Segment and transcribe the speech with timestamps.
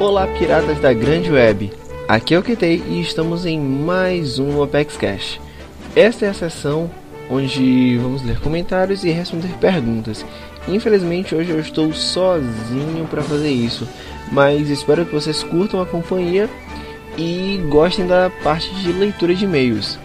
[0.00, 1.72] Olá, piratas da grande web.
[2.06, 5.40] Aqui é o Kitei e estamos em mais um Apex Cash.
[5.96, 6.88] Esta é a sessão
[7.28, 10.24] onde vamos ler comentários e responder perguntas.
[10.68, 13.88] Infelizmente hoje eu estou sozinho para fazer isso,
[14.30, 16.48] mas espero que vocês curtam a companhia
[17.16, 19.98] e gostem da parte de leitura de e-mails.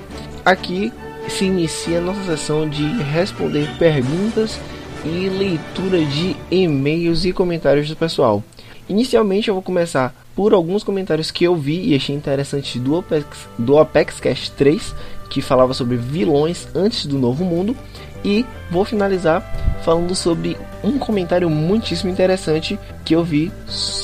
[0.43, 0.91] Aqui
[1.29, 4.59] se inicia a nossa sessão de responder perguntas
[5.05, 8.43] e leitura de e-mails e comentários do pessoal.
[8.89, 13.47] Inicialmente eu vou começar por alguns comentários que eu vi e achei interessantes do Apex,
[13.57, 14.95] do Apex Cash 3,
[15.29, 17.75] que falava sobre vilões antes do Novo Mundo,
[18.23, 19.41] e vou finalizar
[19.83, 23.51] falando sobre um comentário muitíssimo interessante que eu vi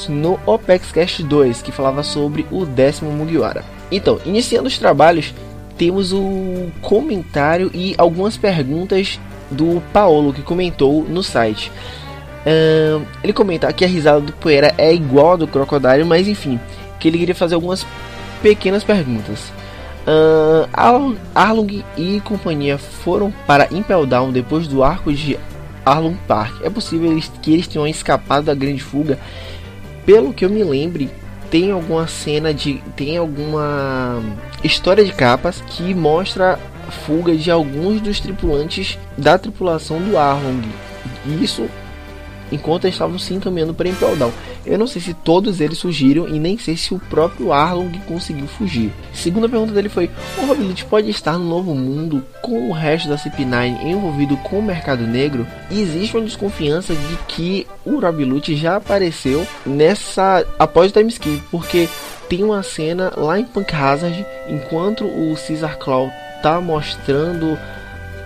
[0.10, 3.64] no Opex Cash 2, que falava sobre o décimo Mugiwara.
[3.92, 5.34] Então, iniciando os trabalhos,
[5.78, 9.20] temos o comentário e algumas perguntas
[9.50, 11.72] do Paulo que comentou no site.
[12.50, 16.60] Uh, ele comenta que a risada do Poeira é igual a do Crocodile, mas enfim,
[17.00, 17.86] que ele queria fazer algumas
[18.42, 19.52] pequenas perguntas.
[20.08, 20.68] Uh,
[21.36, 25.38] Arlong e companhia foram para Impel Down depois do arco de
[25.86, 26.62] Arlong Park.
[26.64, 29.20] É possível que eles tenham escapado da grande fuga.
[30.04, 31.12] Pelo que eu me lembre,
[31.52, 32.82] tem alguma cena de.
[32.96, 34.24] tem alguma
[34.64, 40.64] história de capas que mostra a fuga de alguns dos tripulantes da tripulação do Arlong.
[41.40, 41.70] Isso
[42.52, 44.10] enquanto estavam se encaminhando para Impel.
[44.66, 48.48] Eu não sei se todos eles fugiram e nem sei se o próprio Arlong conseguiu
[48.48, 48.92] fugir.
[49.14, 53.18] Segunda pergunta dele foi: o Robilut pode estar no novo mundo com o resto da
[53.18, 55.46] CP9 envolvido com o mercado negro?
[55.70, 61.42] E existe uma desconfiança de que o Robilut já apareceu nessa após o time skip,
[61.52, 61.88] porque
[62.28, 67.58] tem uma cena lá em Punk Hazard enquanto o Caesar Claw tá mostrando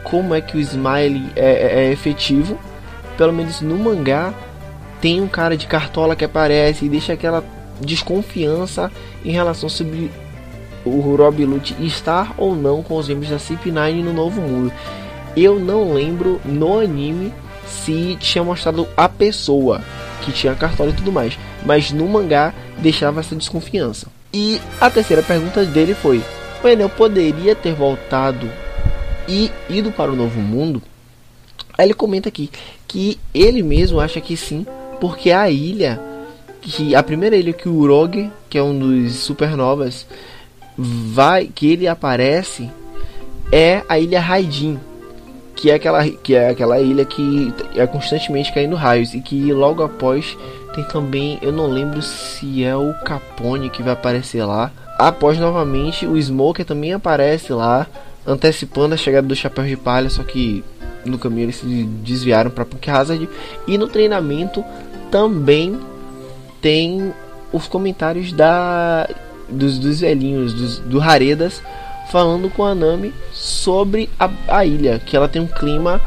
[0.03, 2.59] como é que o Smile é, é, é efetivo
[3.17, 4.33] pelo menos no mangá,
[5.01, 7.43] tem um cara de cartola que aparece e deixa aquela
[7.81, 8.91] desconfiança
[9.25, 10.11] em relação sobre
[10.85, 14.71] o Rob Lute estar ou não com os membros da CP9 no Novo Mundo.
[15.35, 17.33] Eu não lembro no anime
[17.65, 19.81] se tinha mostrado a pessoa
[20.21, 24.07] que tinha cartola e tudo mais, mas no mangá deixava essa desconfiança.
[24.33, 26.23] E a terceira pergunta dele foi:
[26.63, 28.49] o Enel poderia ter voltado
[29.27, 30.81] e ido para o Novo Mundo?
[31.77, 32.49] Aí ele comenta aqui
[32.93, 34.67] que ele mesmo acha que sim,
[35.01, 35.99] porque a ilha,
[36.61, 40.05] que a primeira ilha que o Urog, que é um dos supernovas,
[40.77, 42.69] vai que ele aparece
[43.51, 44.79] é a ilha Raidin,
[45.55, 49.81] que é aquela que é aquela ilha que é constantemente caindo raios e que logo
[49.81, 50.37] após
[50.75, 54.71] tem também, eu não lembro se é o Capone que vai aparecer lá.
[54.99, 57.87] Após novamente o Smoker também aparece lá,
[58.25, 60.63] antecipando a chegada do Chapéu de Palha, só que
[61.05, 63.29] no caminho eles se desviaram para Punk Hazard.
[63.67, 64.63] E no treinamento
[65.11, 65.79] também
[66.61, 67.13] tem
[67.51, 69.07] os comentários da
[69.49, 71.61] dos, dos velhinhos dos, do Haredas
[72.09, 76.01] falando com a Nami sobre a, a ilha que ela tem um clima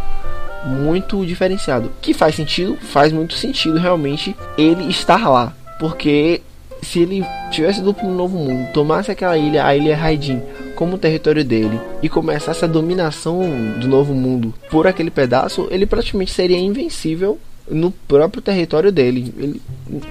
[0.65, 1.93] muito diferenciado.
[2.01, 5.53] Que faz sentido faz muito sentido realmente ele estar lá.
[5.78, 6.43] Porque
[6.83, 10.43] se ele tivesse um novo mundo tomasse aquela ilha a ilha Raidin
[10.77, 13.41] como território dele e começasse a dominação
[13.81, 17.39] do novo mundo por aquele pedaço, ele praticamente seria invencível
[17.69, 19.33] no próprio território dele.
[19.37, 19.63] Ele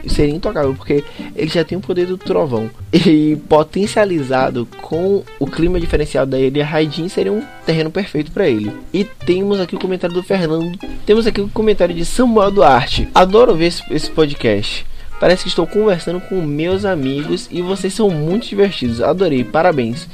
[0.08, 1.04] seria intocável, porque
[1.36, 2.70] ele já tem o poder do trovão.
[2.92, 8.72] E potencializado com o clima diferencial da ilha, Raidin seria um terreno perfeito para ele.
[8.94, 10.78] E temos aqui o comentário do Fernando.
[11.06, 13.08] Temos aqui o comentário de Samuel Duarte.
[13.14, 14.86] Adoro ver esse, esse podcast.
[15.26, 19.02] Parece que estou conversando com meus amigos e vocês são muito divertidos.
[19.02, 20.08] Adorei, parabéns.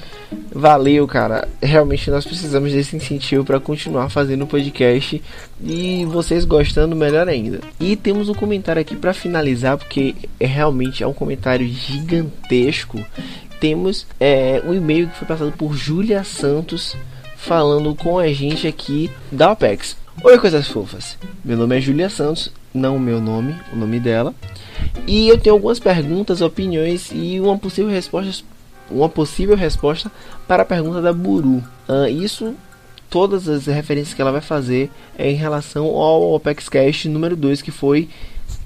[0.55, 1.49] Valeu, cara.
[1.61, 5.21] Realmente nós precisamos desse incentivo para continuar fazendo o podcast
[5.61, 7.59] e vocês gostando melhor ainda.
[7.77, 13.05] E temos um comentário aqui para finalizar porque é realmente é um comentário gigantesco.
[13.59, 16.95] Temos é, um e-mail que foi passado por Julia Santos
[17.35, 19.97] falando com a gente aqui da OPEX.
[20.23, 21.17] Oi, coisas fofas.
[21.43, 24.33] Meu nome é Julia Santos, não o meu nome, o nome dela.
[25.07, 28.43] E eu tenho algumas perguntas, opiniões e uma possível resposta,
[28.89, 30.11] uma possível resposta
[30.47, 31.63] para a pergunta da Buru.
[31.87, 32.53] Uh, isso,
[33.09, 37.61] todas as referências que ela vai fazer é em relação ao Opex Cash número 2,
[37.61, 38.09] que foi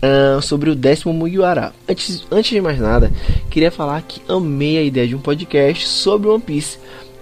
[0.01, 1.73] uh, sobre o décimo Mugiwara.
[1.87, 3.11] Antes, antes de mais nada,
[3.49, 6.77] queria falar que amei a ideia de um podcast sobre One Piece.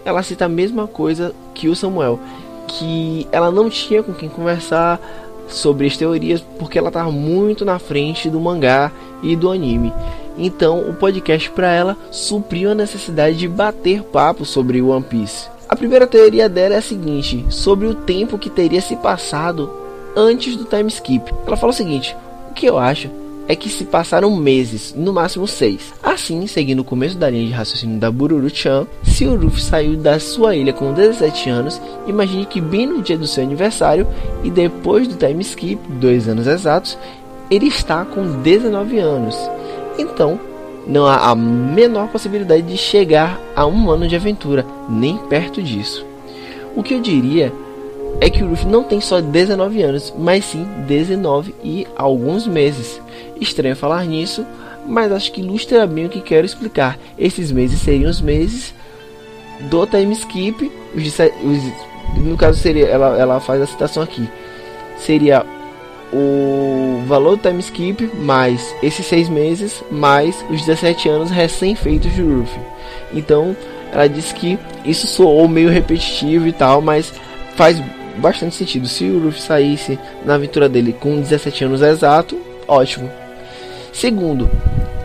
[0.05, 2.19] Ela cita a mesma coisa que o Samuel,
[2.67, 4.99] que ela não tinha com quem conversar
[5.47, 8.91] sobre as teorias porque ela estava muito na frente do mangá
[9.21, 9.93] e do anime.
[10.37, 15.47] Então, o podcast para ela supriu a necessidade de bater papo sobre One Piece.
[15.69, 19.71] A primeira teoria dela é a seguinte: sobre o tempo que teria se passado
[20.15, 21.33] antes do time skip.
[21.45, 22.15] Ela fala o seguinte:
[22.49, 23.09] o que eu acho
[23.47, 25.93] é que se passaram meses, no máximo seis.
[26.01, 30.19] Assim, seguindo o começo da linha de raciocínio da Bururu-chan, se o Ruffy saiu da
[30.19, 34.07] sua ilha com 17 anos, imagine que bem no dia do seu aniversário
[34.43, 36.97] e depois do time skip, dois anos exatos,
[37.51, 39.37] ele está com 19 anos.
[39.97, 40.39] Então,
[40.87, 46.05] não há a menor possibilidade de chegar a um ano de aventura, nem perto disso.
[46.75, 47.53] O que eu diria
[48.21, 53.01] é que o Ruffy não tem só 19 anos, mas sim 19 e alguns meses.
[53.39, 54.45] Estranho falar nisso,
[54.85, 56.97] mas acho que ilustra bem o que quero explicar.
[57.17, 58.73] Esses meses seriam os meses
[59.69, 60.71] do time skip.
[60.95, 64.27] Os, os, no caso seria, ela, ela faz a citação aqui.
[64.97, 65.45] Seria
[66.13, 72.21] o valor do time skip mais esses seis meses mais os 17 anos recém-feitos de
[72.21, 72.59] Ruffy.
[73.13, 73.55] Então
[73.91, 77.11] ela disse que isso soou meio repetitivo e tal, mas
[77.55, 77.81] faz
[78.17, 78.87] bastante sentido.
[78.87, 83.09] Se o Ruffy saísse na aventura dele com 17 anos exato, ótimo.
[83.91, 84.49] Segundo,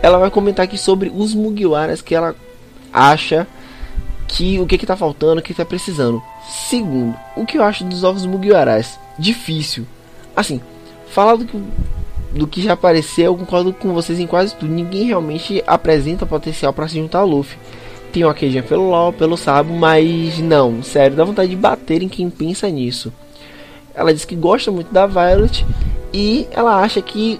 [0.01, 2.35] ela vai comentar aqui sobre os Mugiwaras que ela
[2.91, 3.47] acha
[4.27, 6.21] que o que está faltando, o que está precisando.
[6.69, 8.99] Segundo, o que eu acho dos ovos Mugiwaras?
[9.17, 9.85] Difícil.
[10.35, 10.61] Assim,
[11.09, 11.63] falar do que,
[12.33, 14.71] do que já apareceu, eu concordo com vocês em quase tudo.
[14.71, 17.57] Ninguém realmente apresenta potencial para se juntar ao Luffy.
[18.11, 22.09] Tem uma queijinha pelo LOL, pelo Sabo, mas não, sério, dá vontade de bater em
[22.09, 23.13] quem pensa nisso.
[23.93, 25.65] Ela diz que gosta muito da Violet
[26.13, 27.39] e ela acha que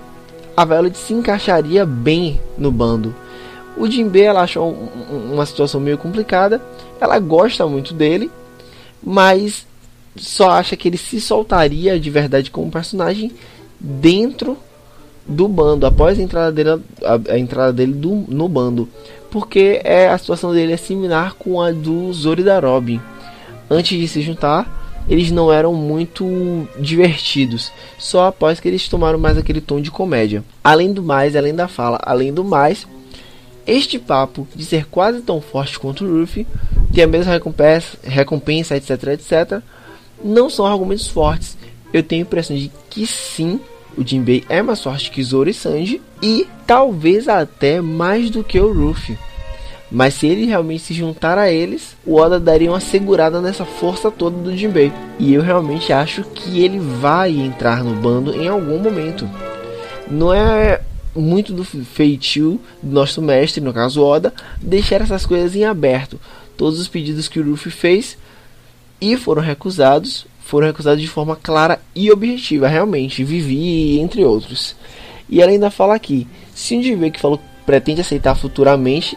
[0.55, 3.15] a Violet se encaixaria bem no bando.
[3.77, 4.75] O Jinbe ela achou
[5.31, 6.61] uma situação meio complicada.
[6.99, 8.29] Ela gosta muito dele,
[9.01, 9.65] mas
[10.17, 13.31] só acha que ele se soltaria de verdade como personagem
[13.79, 14.57] dentro
[15.25, 18.89] do bando após a entrada dele, a, a entrada dele do, no bando,
[19.29, 22.99] porque é a situação dele é similar com a do Zoro e da Robin.
[23.69, 29.37] Antes de se juntar, eles não eram muito divertidos, só após que eles tomaram mais
[29.37, 30.43] aquele tom de comédia.
[30.63, 32.87] Além do mais, além da fala, além do mais,
[33.65, 36.45] este papo de ser quase tão forte quanto o Ruffy,
[36.93, 39.61] ter a mesma recompensa, recompensa, etc, etc,
[40.23, 41.57] não são argumentos fortes.
[41.93, 43.59] Eu tenho a impressão de que sim,
[43.99, 48.57] o Jinbei é mais forte que Zoro e Sanji e talvez até mais do que
[48.57, 49.17] o Ruffy.
[49.91, 54.09] Mas se ele realmente se juntar a eles, o Oda daria uma segurada nessa força
[54.09, 54.93] toda do Jinbei.
[55.17, 59.29] E eu realmente acho que ele vai entrar no bando em algum momento.
[60.09, 60.79] Não é
[61.13, 66.17] muito do feitio do nosso mestre, no caso Oda, deixar essas coisas em aberto.
[66.55, 68.17] Todos os pedidos que o Luffy fez
[69.01, 74.75] e foram recusados, foram recusados de forma clara e objetiva, realmente, Vivi entre outros.
[75.29, 79.15] E ela ainda fala aqui, se um Jinbei que falou pretende aceitar futuramente,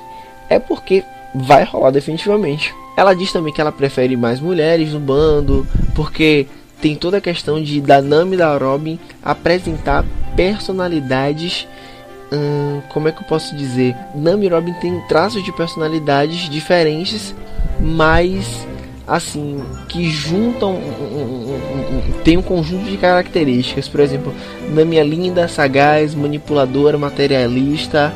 [0.50, 1.02] é porque
[1.34, 2.74] vai rolar definitivamente.
[2.98, 6.46] Ela diz também que ela prefere mais mulheres no bando, porque
[6.82, 10.04] tem toda a questão de da Nami e da Robin apresentar
[10.36, 11.66] personalidades.
[12.30, 13.96] Hum, como é que eu posso dizer?
[14.14, 17.34] Nami e Robin têm traços de personalidades diferentes,
[17.80, 18.66] mas
[19.06, 20.78] assim que juntam
[22.24, 23.88] tem um conjunto de características.
[23.88, 24.32] Por exemplo,
[24.70, 28.12] Nami é linda, sagaz, manipuladora, materialista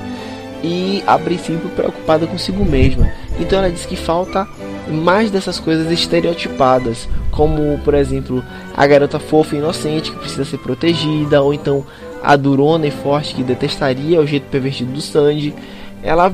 [0.63, 3.11] e a princípio preocupada consigo mesma.
[3.39, 4.47] Então ela diz que falta
[4.89, 8.43] mais dessas coisas estereotipadas, como por exemplo
[8.75, 11.85] a garota fofa e inocente que precisa ser protegida, ou então
[12.23, 15.55] a durona e forte que detestaria o jeito pervertido do Sanji.
[16.03, 16.33] Ela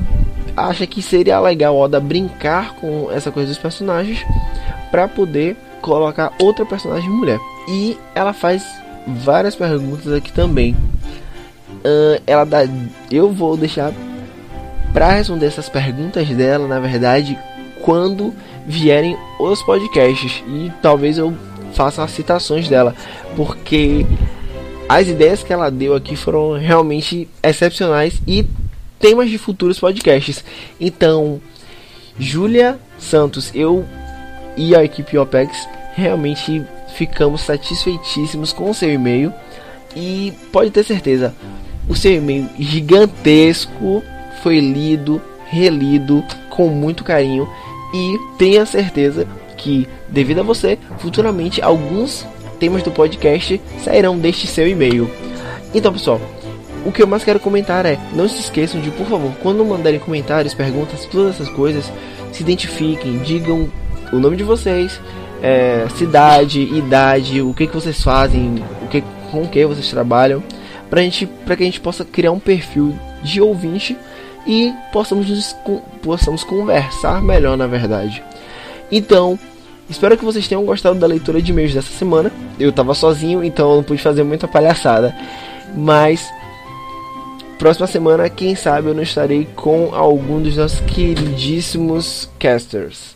[0.55, 4.23] acha que seria legal Oda brincar com essa coisa dos personagens
[4.91, 7.39] para poder colocar outra personagem mulher.
[7.67, 8.63] E ela faz
[9.07, 10.75] várias perguntas aqui também.
[11.83, 12.59] Uh, ela dá,
[13.11, 13.91] eu vou deixar
[14.93, 17.37] para responder essas perguntas dela, na verdade,
[17.81, 18.33] quando
[18.65, 21.33] vierem os podcasts e talvez eu
[21.73, 22.95] faça as citações dela,
[23.35, 24.05] porque
[24.87, 28.45] as ideias que ela deu aqui foram realmente excepcionais e
[29.03, 30.45] temas de futuros podcasts.
[30.79, 31.41] Então,
[32.17, 33.85] Júlia Santos, eu
[34.55, 36.63] e a equipe OPEX realmente
[36.95, 39.33] ficamos satisfeitíssimos com o seu e-mail
[39.93, 41.35] e pode ter certeza,
[41.89, 44.01] o seu e-mail gigantesco
[44.41, 47.45] foi lido, relido com muito carinho
[47.93, 52.25] e tenha certeza que, devido a você, futuramente alguns
[52.57, 55.11] temas do podcast sairão deste seu e-mail.
[55.73, 56.21] Então, pessoal,
[56.85, 59.99] o que eu mais quero comentar é: não se esqueçam de, por favor, quando mandarem
[59.99, 61.91] comentários, perguntas, todas essas coisas,
[62.31, 63.69] se identifiquem, digam
[64.11, 64.99] o nome de vocês,
[65.41, 70.43] é, cidade, idade, o que, que vocês fazem, o que, com o que vocês trabalham,
[70.89, 73.97] para gente, que a gente possa criar um perfil de ouvinte
[74.45, 75.55] e possamos,
[76.01, 78.23] possamos conversar melhor, na verdade.
[78.91, 79.39] Então,
[79.89, 82.31] espero que vocês tenham gostado da leitura de e-mails dessa semana.
[82.59, 85.15] Eu estava sozinho, então não pude fazer muita palhaçada.
[85.75, 86.29] Mas
[87.63, 93.15] próxima semana, quem sabe eu não estarei com algum dos nossos queridíssimos casters.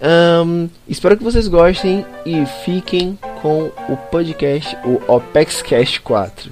[0.00, 6.50] Um, espero que vocês gostem e fiquem com o podcast, o OpexCast 4.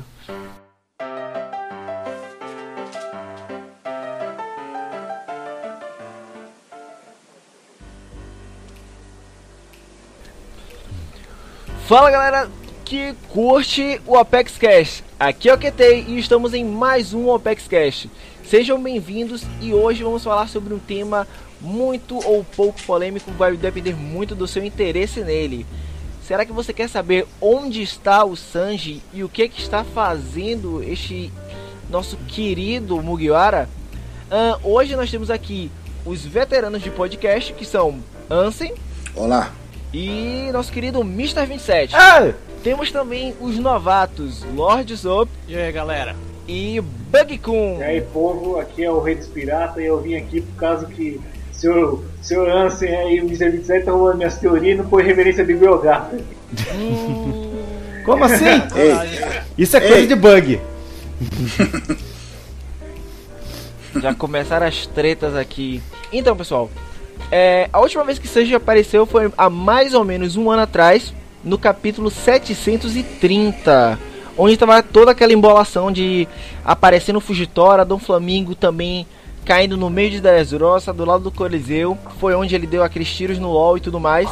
[11.88, 12.61] Fala galera
[12.92, 15.02] que curte o Apex Cash.
[15.18, 18.06] Aqui é o QT e estamos em mais um Apex Cash.
[18.44, 21.26] Sejam bem-vindos e hoje vamos falar sobre um tema
[21.58, 25.64] muito ou pouco polêmico, vai depender muito do seu interesse nele.
[26.22, 30.82] Será que você quer saber onde está o Sanji e o que, que está fazendo
[30.82, 31.32] este
[31.88, 33.70] nosso querido Mugiwara?
[34.30, 35.70] Uh, hoje nós temos aqui
[36.04, 38.74] os veteranos de podcast que são Ansem.
[39.16, 39.50] Olá.
[39.94, 41.46] E nosso querido Mr.
[41.46, 41.96] 27.
[41.96, 42.51] Ah!
[42.62, 45.28] Temos também os novatos Lord Zop.
[45.48, 46.14] E aí, galera?
[46.46, 47.78] E Bug Kun.
[47.80, 50.86] E aí, povo, aqui é o Rei dos Piratas e eu vim aqui por causa
[50.86, 53.50] que o senhor, senhor Ansem aí, o Mr.
[53.50, 56.16] 27 estão roubando minhas teorias e não foi reverência de Biogata.
[56.74, 57.52] Hum...
[58.04, 58.44] Como assim?
[58.44, 59.42] Ei.
[59.58, 60.06] Isso é coisa Ei.
[60.06, 60.60] de bug.
[64.00, 65.82] Já começaram as tretas aqui.
[66.12, 66.70] Então, pessoal,
[67.30, 71.14] é, a última vez que Sanji apareceu foi há mais ou menos um ano atrás,
[71.44, 73.98] no capítulo 730,
[74.36, 76.26] onde estava toda aquela embolação de
[76.64, 79.06] aparecendo Fugitora, Dom Flamingo também
[79.44, 81.98] caindo no meio de Dressrosa, do lado do Coliseu.
[82.20, 84.30] Foi onde ele deu aqueles tiros no LoL e tudo mais.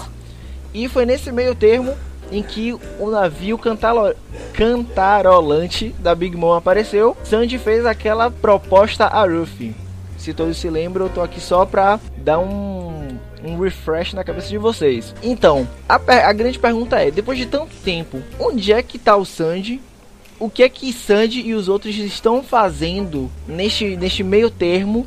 [0.73, 1.95] E foi nesse meio termo
[2.31, 4.15] em que o navio cantalo-
[4.53, 7.17] cantarolante da Big Mom apareceu.
[7.25, 9.75] Sanji fez aquela proposta a Ruffy.
[10.17, 13.09] Se todos se lembram, eu tô aqui só pra dar um,
[13.45, 15.15] um refresh na cabeça de vocês.
[15.23, 19.25] Então, a, a grande pergunta é: depois de tanto tempo, onde é que tá o
[19.25, 19.81] Sanji?
[20.39, 25.07] O que é que Sanji e os outros estão fazendo neste, neste meio termo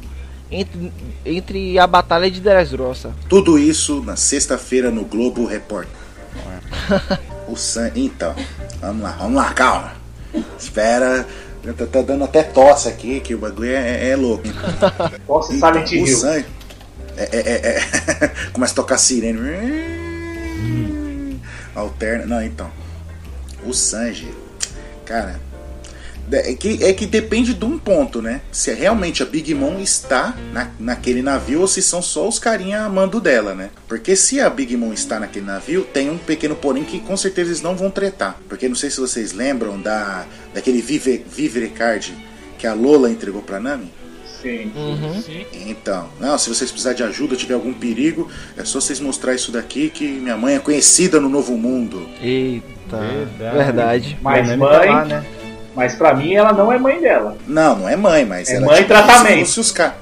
[0.51, 0.91] entre,
[1.25, 3.15] entre a batalha de Dressrosa?
[3.27, 5.91] Tudo isso na sexta-feira no Globo Repórter.
[7.49, 7.91] o San...
[7.95, 8.35] Então,
[8.79, 9.93] vamos lá, vamos lá, calma.
[10.57, 11.25] Espera.
[11.77, 14.43] Tá, tá dando até tosse aqui, que o bagulho é, é louco.
[15.25, 16.17] Posso Então, Silent o Hill.
[16.17, 16.43] San...
[17.17, 18.27] é, é, é, é.
[18.51, 19.39] Começa a tocar sirene.
[21.75, 22.25] Alterna.
[22.25, 22.72] Não, então.
[23.65, 24.29] O Sanji,
[25.05, 25.39] cara.
[26.32, 28.41] É que, é que depende de um ponto, né?
[28.51, 32.82] Se realmente a Big Mom está na, naquele navio ou se são só os carinha
[32.82, 33.70] amando dela, né?
[33.89, 37.50] Porque se a Big Mom está naquele navio, tem um pequeno porém que com certeza
[37.50, 38.39] eles não vão tretar.
[38.48, 42.15] Porque não sei se vocês lembram da daquele Vive, Vivere Card
[42.58, 43.91] que a Lola entregou pra Nami.
[44.43, 44.71] Sim.
[45.25, 45.45] Sim.
[45.67, 49.51] Então, não, se vocês precisarem de ajuda, tiver algum perigo, é só vocês mostrar isso
[49.51, 52.07] daqui que minha mãe é conhecida no Novo Mundo.
[52.21, 53.57] Eita, Verdade.
[53.57, 54.17] verdade.
[54.21, 55.25] Mas Nami mãe, tá lá, né?
[55.75, 57.38] mas pra mim ela não é mãe dela.
[57.47, 59.39] Não, não é mãe, mas É ela mãe tipo, tratamento.
[59.47, 59.95] Se fosse os ca...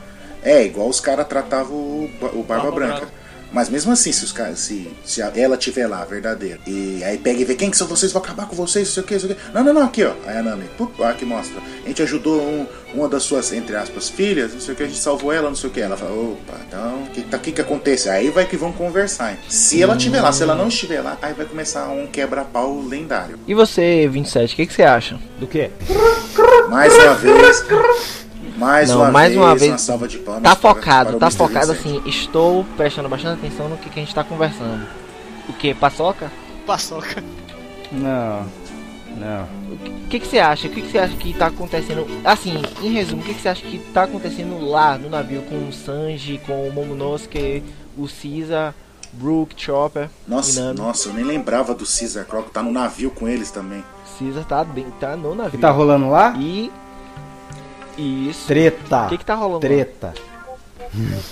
[0.43, 2.95] É, igual os caras tratavam o Barba Barba Branca.
[2.95, 3.20] Branca.
[3.53, 7.41] Mas mesmo assim, se, os caras, se, se ela tiver lá, verdadeira, e aí pega
[7.41, 9.19] e vê quem que são vocês, vou acabar com vocês, não sei o que, não
[9.21, 9.41] sei o que.
[9.53, 10.13] Não, não, não, aqui ó.
[10.25, 11.61] Aí a Nami, pup, aqui mostra.
[11.83, 14.87] A gente ajudou um- uma das suas, entre aspas, filhas, não sei o que, a
[14.87, 15.81] gente salvou ela, não sei o que.
[15.81, 18.09] Ela fala, opa, então, o que, tá, que que acontece?
[18.09, 19.31] Aí vai que vão conversar.
[19.31, 19.37] hein?
[19.49, 23.37] Se ela estiver lá, se ela não estiver lá, aí vai começar um quebra-pau lendário.
[23.47, 25.19] E você, 27, o que, que você acha?
[25.39, 25.71] Do quê?
[26.69, 27.65] Mais uma vez.
[28.61, 29.81] Mais Não, uma mais vez, uma vez.
[29.81, 30.43] salva de palmas.
[30.43, 31.97] Tá para- focado, para tá focado 27.
[31.99, 32.09] assim.
[32.09, 34.87] Estou prestando bastante atenção no que, que a gente tá conversando.
[35.49, 35.73] O que?
[35.73, 36.31] Paçoca?
[36.65, 37.23] Paçoca.
[37.91, 38.45] Não.
[39.17, 39.43] Não.
[40.05, 40.67] O que, que você acha?
[40.67, 42.05] O que, que você acha que tá acontecendo?
[42.23, 45.67] Assim, em resumo, o que, que você acha que tá acontecendo lá no navio com
[45.67, 47.63] o Sanji, com o Momonosuke,
[47.97, 48.73] o Caesar,
[49.13, 53.51] Brook, Chopper Nossa, nossa, eu nem lembrava do Caesar Croc, tá no navio com eles
[53.51, 53.83] também.
[54.17, 55.59] Caesar tá, dentro, tá no O que navio.
[55.59, 56.33] tá rolando lá?
[56.39, 56.71] E.
[57.97, 58.47] Isso.
[58.47, 59.05] Treta.
[59.05, 59.59] O que, que tá rolando?
[59.61, 60.13] Treta.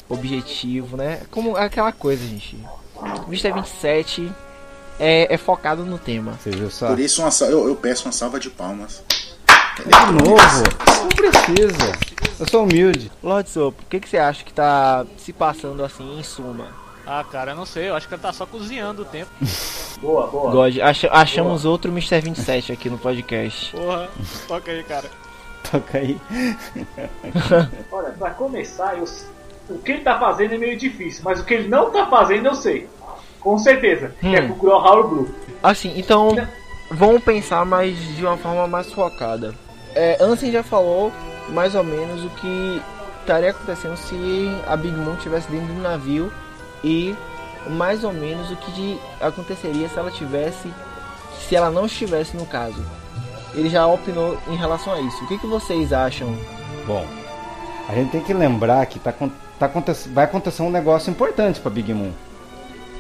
[0.07, 1.21] Objetivo, né?
[1.31, 2.57] Como aquela coisa, gente.
[3.27, 3.51] Mr.
[3.53, 4.31] 27
[4.99, 6.33] é, é focado no tema.
[6.41, 6.87] Você viu só?
[6.87, 9.03] Por isso uma eu, eu peço uma salva de palmas.
[9.77, 10.63] De novo.
[11.01, 11.97] Não precisa.
[12.39, 13.11] Eu sou humilde.
[13.23, 16.67] Lord Soap, o que, que você acha que tá se passando assim em suma?
[17.05, 17.89] Ah, cara, eu não sei.
[17.89, 19.31] Eu acho que ela tá só cozinhando o tempo.
[19.99, 20.49] Boa, boa.
[20.51, 22.21] God, acha- achamos outro Mr.
[22.21, 23.69] 27 aqui no podcast.
[23.75, 24.07] Porra,
[24.47, 25.11] toca aí, cara.
[25.63, 26.19] Toca aí.
[27.91, 29.05] Olha, pra começar, eu-
[29.69, 32.47] o que ele tá fazendo é meio difícil, mas o que ele não tá fazendo
[32.47, 32.87] eu sei.
[33.39, 34.13] Com certeza.
[34.19, 34.47] Que é Hum.
[34.47, 35.35] procurar o Raul Blue.
[35.61, 36.35] Assim, então
[36.91, 39.53] vamos pensar mais de uma forma mais focada.
[39.95, 41.11] É, Ansem já falou
[41.49, 42.81] mais ou menos o que
[43.21, 44.15] estaria acontecendo se
[44.67, 46.31] a Big Mom estivesse dentro do navio
[46.83, 47.15] e
[47.69, 50.71] mais ou menos o que de- aconteceria se ela tivesse,
[51.47, 52.83] se ela não estivesse no caso.
[53.53, 55.23] Ele já opinou em relação a isso.
[55.23, 56.35] O que, que vocês acham?
[56.85, 57.05] Bom,
[57.87, 59.71] a gente tem que lembrar que tá, tá
[60.07, 62.11] vai acontecer um negócio importante para Big Moon,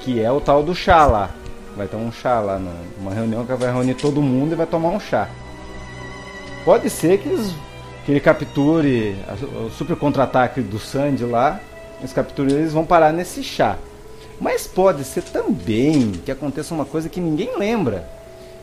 [0.01, 1.29] que é o tal do chá lá.
[1.77, 2.59] Vai ter um chá lá,
[2.97, 5.29] numa reunião que vai reunir todo mundo e vai tomar um chá.
[6.65, 7.53] Pode ser que, eles,
[8.05, 9.15] que ele capture
[9.65, 11.59] o super contra-ataque do Sandy lá,
[12.03, 13.77] os capturas eles vão parar nesse chá.
[14.41, 18.07] Mas pode ser também que aconteça uma coisa que ninguém lembra.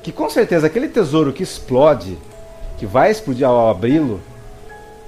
[0.07, 2.17] Que com certeza aquele tesouro que explode,
[2.79, 4.21] que vai explodir ao abri-lo,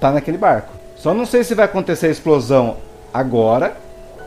[0.00, 0.72] tá naquele barco.
[0.96, 2.78] Só não sei se vai acontecer a explosão
[3.14, 3.76] agora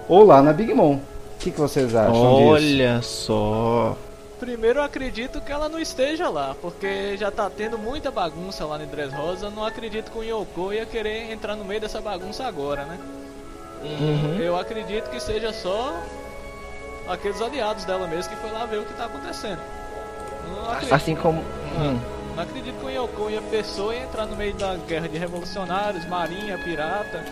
[0.08, 0.94] ou lá na Big Mom.
[0.94, 1.02] O
[1.40, 3.26] que, que vocês acham Olha disso?
[3.26, 3.98] só.
[4.40, 8.82] Primeiro eu acredito que ela não esteja lá, porque já tá tendo muita bagunça lá
[8.82, 9.48] em Dressrosa.
[9.48, 12.98] Eu não acredito que o Yoko ia querer entrar no meio dessa bagunça agora, né?
[13.84, 14.38] Uhum.
[14.40, 15.94] Eu acredito que seja só
[17.10, 19.81] aqueles aliados dela mesmo que foi lá ver o que tá acontecendo.
[20.72, 21.44] Acredito, assim como.
[21.78, 22.00] não, Hum.
[22.36, 25.18] não acredito que o Yoko e a pessoa ia entrar no meio da guerra de
[25.18, 27.24] revolucionários, marinha, pirata.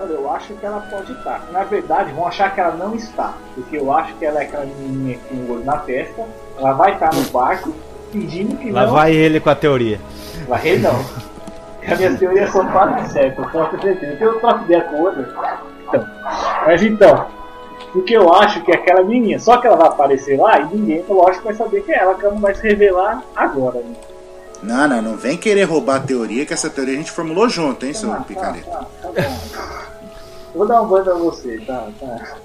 [0.00, 1.42] Olha, eu acho que ela pode estar.
[1.52, 3.34] Na verdade, vão achar que ela não está.
[3.54, 6.24] Porque eu acho que ela é aquela menininha com o olho na testa.
[6.56, 7.74] Ela vai estar no barco
[8.12, 8.92] fingindo que Lá não.
[8.92, 10.00] vai ele com a teoria.
[10.46, 10.94] Vai não.
[11.90, 14.24] A minha teoria são quase certas, eu posso ter certeza.
[14.24, 15.34] Eu troco ideia com outra.
[15.88, 16.06] Então,
[16.66, 17.26] mas então,
[17.92, 21.04] porque eu acho que é aquela menina, só que ela vai aparecer lá e ninguém,
[21.08, 23.78] lógico, vai saber que é ela, que ela não vai se revelar agora.
[23.80, 23.94] Né?
[24.62, 27.86] Não, não, não vem querer roubar a teoria, que essa teoria a gente formulou junto,
[27.86, 28.70] hein, seu Ah, tá, picareta.
[28.70, 29.38] tá, tá bom.
[30.54, 31.88] Vou dar um banho pra você, tá?
[32.00, 32.36] tá.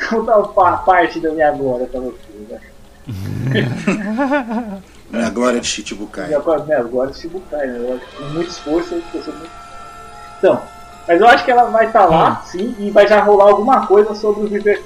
[0.10, 2.16] Vou dar uma parte da minha glória pra você,
[2.48, 2.60] né?
[5.12, 6.28] É a glória de Chichibukai.
[6.28, 7.78] Minha, minha glória de Shibukai, né?
[7.80, 9.50] Eu acho Com muito esforço, eu sou muito...
[10.38, 10.62] Então,
[11.10, 14.14] mas eu acho que ela vai estar lá, sim, e vai já rolar alguma coisa
[14.14, 14.80] sobre o River,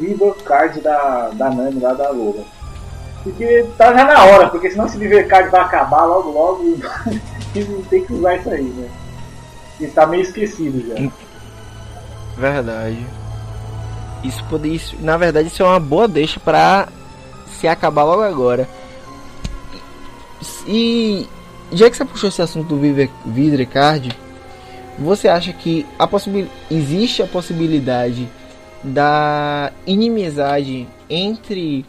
[0.00, 2.42] River Card da, da Nami, lá da Lola.
[3.22, 6.64] Porque tá já na hora, porque senão esse River Card vai acabar logo logo
[7.54, 8.88] e não tem que usar isso aí, né?
[9.78, 11.08] E tá meio esquecido já.
[12.36, 13.06] Verdade.
[14.24, 14.76] Isso poderia.
[14.76, 16.88] Isso, na verdade, isso é uma boa deixa pra
[17.60, 18.68] se acabar logo agora.
[20.66, 21.28] E
[21.70, 24.18] já que você puxou esse assunto do Viver- Vidre Card,
[25.00, 26.46] você acha que a possibil...
[26.70, 28.28] existe a possibilidade
[28.84, 31.84] da inimizade entre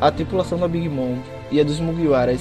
[0.00, 1.16] a tripulação da Big Mom
[1.50, 2.40] e a dos Mugiwaras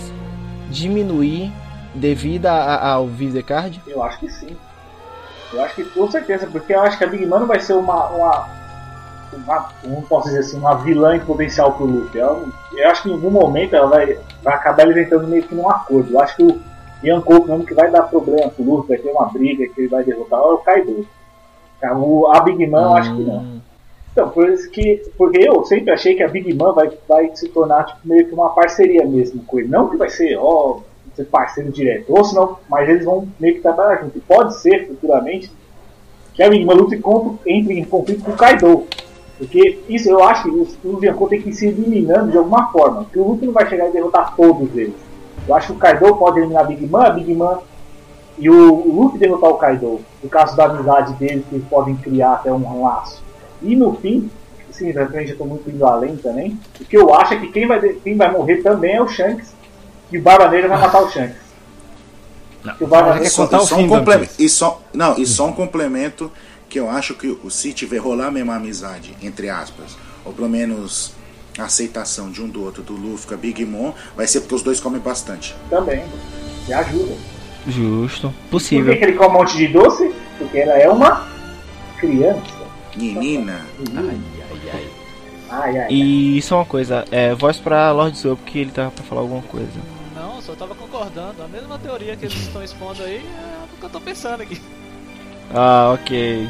[0.70, 1.52] diminuir
[1.96, 3.82] devido a- a- ao Viver Card?
[3.88, 4.56] Eu acho que sim.
[5.54, 7.74] Eu acho que com certeza, porque eu acho que a Big Man não vai ser
[7.74, 8.08] uma.
[8.10, 8.48] uma,
[9.34, 12.20] uma como posso dizer assim, uma vilã em potencial pro Luffy.
[12.20, 12.44] Ela-
[12.76, 16.12] eu acho que em algum momento ela vai, vai acabar entrando meio que num acordo.
[16.14, 16.62] Eu acho que o
[17.04, 20.04] Yonkou mesmo que vai dar problema pro Luffy, vai ter uma briga que ele vai
[20.04, 21.08] derrotar é o Kaido.
[22.00, 23.38] O- A Big Man eu acho que não.
[23.40, 23.60] Hum,
[24.12, 25.04] Então, por isso que.
[25.16, 28.34] Porque eu sempre achei que a Big Man vai, vai se tornar tipo, meio que
[28.34, 29.68] uma parceria mesmo com ele.
[29.68, 30.80] Não que vai ser, ó,
[31.16, 34.18] ser parceiro direto, ou senão, mas eles vão meio que trabalhar junto.
[34.18, 35.52] E pode ser futuramente
[36.34, 38.86] que a Big Man lute contra, entre em conflito com o Kaido.
[39.38, 42.72] Porque isso eu acho que o, o Yonkou tem que ir se eliminando de alguma
[42.72, 43.04] forma.
[43.04, 44.96] Porque o Luffy não vai chegar e derrotar todos eles.
[45.48, 47.60] Eu acho que o Kaido pode eliminar a Big Man, a Big Man
[48.38, 50.02] e o, o Luffy derrotar o Kaido.
[50.22, 53.22] No caso da amizade deles, que eles podem criar até um laço.
[53.62, 54.30] E no fim,
[54.72, 56.60] sim, já estou muito indo além também.
[56.80, 59.56] O que eu acho é que quem vai, quem vai morrer também é o Shanks.
[60.12, 61.38] E o Barba Negra vai matar o Shanks.
[62.78, 64.26] Que o Barba Negra- E só, contar e o só fim um do comple- One
[64.28, 64.44] Piece.
[64.44, 66.32] e só Não, e só um complemento
[66.70, 70.50] que eu acho que o- se tiver rolar mesmo a amizade, entre aspas, ou pelo
[70.50, 71.14] menos
[71.58, 74.56] a aceitação de um do outro, do Luffy com a Big Mom, vai ser porque
[74.56, 75.56] os dois comem bastante.
[75.70, 76.04] também.
[76.68, 77.14] Me ajuda.
[77.68, 78.30] justo.
[78.30, 78.94] Por Possível.
[78.94, 80.14] que, que ele come um monte de doce?
[80.38, 81.28] Porque ela é uma
[82.00, 82.42] criança.
[82.96, 83.62] Menina,
[83.96, 84.20] Ai,
[85.50, 85.88] ai, ai.
[85.92, 89.42] E só uma coisa, é, voz pra Lord Zoro, porque ele tava pra falar alguma
[89.44, 89.80] coisa.
[90.16, 91.42] Não, só tava concordando.
[91.44, 94.60] A mesma teoria que eles estão expondo aí é o que eu tô pensando aqui.
[95.54, 96.50] Ah, ok.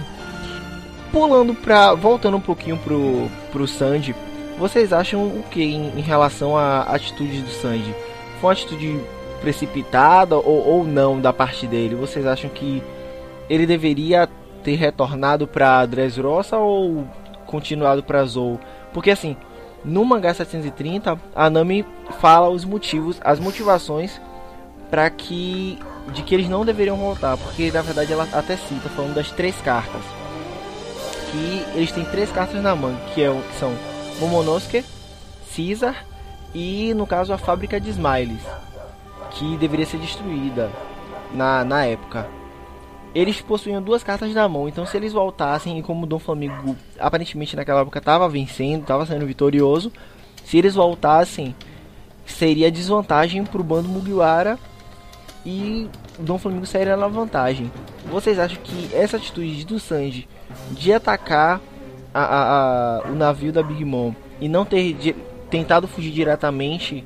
[1.12, 1.94] Pulando pra.
[1.94, 4.16] voltando um pouquinho pro, pro Sanji,
[4.58, 7.94] vocês acham o que em, em relação à atitude do Sanji?
[8.40, 9.00] Foi uma atitude
[9.42, 11.96] precipitada ou, ou não da parte dele?
[11.96, 12.82] Vocês acham que
[13.50, 14.28] ele deveria
[14.64, 17.08] ter retornado pra Dressrosa ou
[17.46, 18.60] continuado pra Zou?
[18.94, 19.38] Porque assim,
[19.86, 21.86] no mangá 730, a Nami
[22.20, 24.20] fala os motivos, as motivações
[24.90, 25.78] para que
[26.14, 29.56] de que eles não deveriam voltar, porque na verdade ela até cita falando das três
[29.62, 30.02] cartas.
[31.32, 33.74] Que eles têm três cartas na mão, que, é, que são
[34.20, 34.84] Momonosuke,
[35.56, 36.06] Caesar
[36.54, 38.42] e no caso a fábrica de Smiles,
[39.32, 40.72] que deveria ser destruída
[41.34, 42.28] na, na época.
[43.14, 46.76] Eles possuíam duas cartas na mão, então se eles voltassem, e como o Dom Flamengo
[47.00, 49.92] aparentemente naquela época estava vencendo, estava sendo vitorioso,
[50.44, 51.56] se eles voltassem,
[52.26, 54.60] seria desvantagem para o bando Mugiwara
[55.46, 57.72] e o Dom Flamingo sairia na vantagem.
[58.12, 60.28] Vocês acham que essa atitude do Sanji
[60.72, 61.62] de atacar
[62.20, 65.16] a, a- a- o navio da Big Mom e não ter di-
[65.50, 67.04] tentado fugir diretamente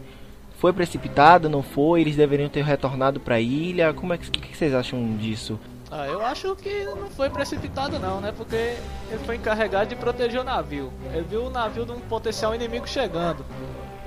[0.58, 1.50] foi precipitada?
[1.50, 2.02] Não foi?
[2.02, 3.94] Eles deveriam ter retornado para a ilha?
[3.94, 5.60] Como é que, que vocês acham disso?
[5.92, 8.32] Ah, eu acho que não foi precipitado não, né?
[8.36, 10.92] Porque ele foi encarregado de proteger o navio.
[11.14, 13.44] Ele viu o navio de um potencial inimigo chegando.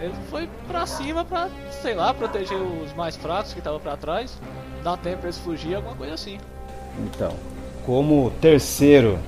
[0.01, 1.49] Ele foi pra cima pra,
[1.83, 4.39] sei lá, proteger os mais fracos que estavam pra trás.
[4.83, 6.39] Dar tempo pra eles fugir, alguma coisa assim.
[6.99, 7.35] Então,
[7.85, 9.19] como terceiro,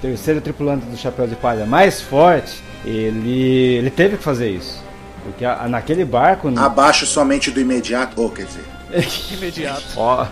[0.00, 4.82] terceiro tripulante do Chapéu de Palha mais forte, ele, ele teve que fazer isso.
[5.24, 6.50] Porque a- naquele barco.
[6.56, 8.20] Abaixo somente do imediato.
[8.20, 8.64] Ou quer dizer,
[9.36, 9.82] Imediato.
[9.96, 10.24] Ó,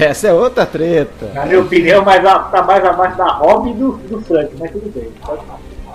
[0.00, 1.30] essa é outra treta.
[1.34, 4.70] Na minha opinião, mais a, tá mais abaixo da Robin e do, do Frank, mas
[4.72, 5.08] tudo bem.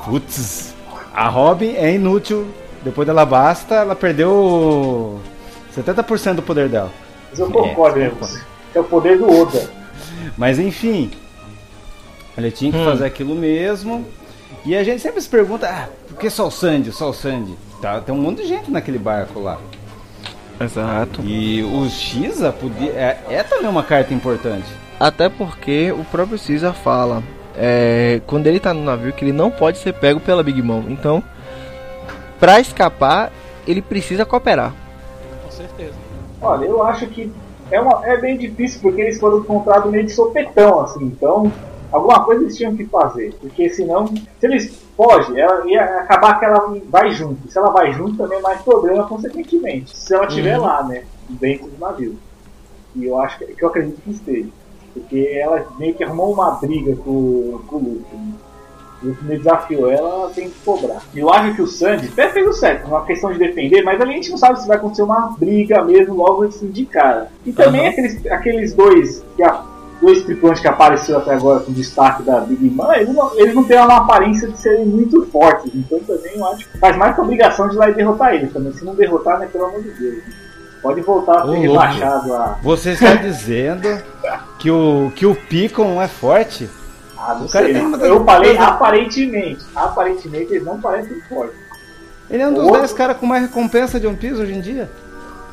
[0.05, 0.73] Putz,
[1.13, 2.47] a Robin é inútil.
[2.81, 5.19] Depois dela basta, ela perdeu
[5.75, 6.89] 70% do poder dela.
[7.29, 8.11] Mas eu concordo, né?
[8.73, 9.69] É o poder do Oda.
[10.37, 11.11] Mas enfim,
[12.37, 12.85] ele tinha que Hum.
[12.85, 14.05] fazer aquilo mesmo.
[14.65, 17.55] E a gente sempre se pergunta, ah, por que só o Sandy, só o Sandy?
[17.81, 19.57] Tá, tem um monte de gente naquele barco lá.
[20.59, 21.21] Exato.
[21.23, 24.67] E o Shiza podia, é, é também uma carta importante.
[24.99, 27.23] Até porque o próprio Caesar fala,
[27.55, 30.83] é, quando ele tá no navio, que ele não pode ser pego pela Big Mom.
[30.89, 31.23] Então,
[32.37, 33.31] pra escapar,
[33.65, 34.73] ele precisa cooperar.
[35.45, 35.93] Com certeza.
[36.41, 37.31] Olha, eu acho que
[37.71, 41.05] é, uma, é bem difícil porque eles foram encontrados meio de sopetão, assim.
[41.05, 41.49] Então,
[41.91, 43.33] alguma coisa eles tinham que fazer.
[43.39, 47.49] Porque senão, se eles fogem, ela ia acabar que ela vai junto.
[47.51, 49.95] Se ela vai junto, também é mais problema, consequentemente.
[49.97, 51.03] Se ela estiver lá, né?
[51.29, 52.17] Dentro do navio.
[52.95, 54.47] E eu acho que, que eu acredito que esteja.
[54.93, 58.17] Porque ela meio que arrumou uma briga com, com o Luffy.
[58.17, 58.33] né?
[59.01, 61.01] O Luffy me desafiou ela, ela tem que cobrar.
[61.15, 64.11] Eu acho que o Sandy até fez o certo, uma questão de defender, mas ali
[64.11, 67.31] a gente não sabe se vai acontecer uma briga mesmo logo assim de cara.
[67.45, 69.63] E também aqueles, aqueles dois que a-
[70.01, 73.63] dois tripulantes que apareceram até agora com destaque da Big Man, eles não, eles não
[73.63, 75.71] têm uma aparência de serem muito fortes.
[75.75, 78.33] Então também eu acho que faz mais que a obrigação de ir lá e derrotar
[78.33, 78.71] eles também.
[78.73, 80.15] Se não derrotar, né, pelo amor de Deus.
[80.17, 80.33] né?
[80.81, 82.57] Pode voltar a ser rebaixado a.
[82.63, 84.01] Você está dizendo
[84.57, 86.69] que o, que o Picon é forte?
[87.17, 87.73] Ah, não O cara sei.
[87.73, 87.97] né?
[88.07, 89.65] Eu falei aparentemente.
[89.75, 91.57] Aparentemente eles não parecem fortes.
[92.29, 94.61] Ele é um dos Outro- 10 caras com mais recompensa de One Piece hoje em
[94.61, 94.89] dia.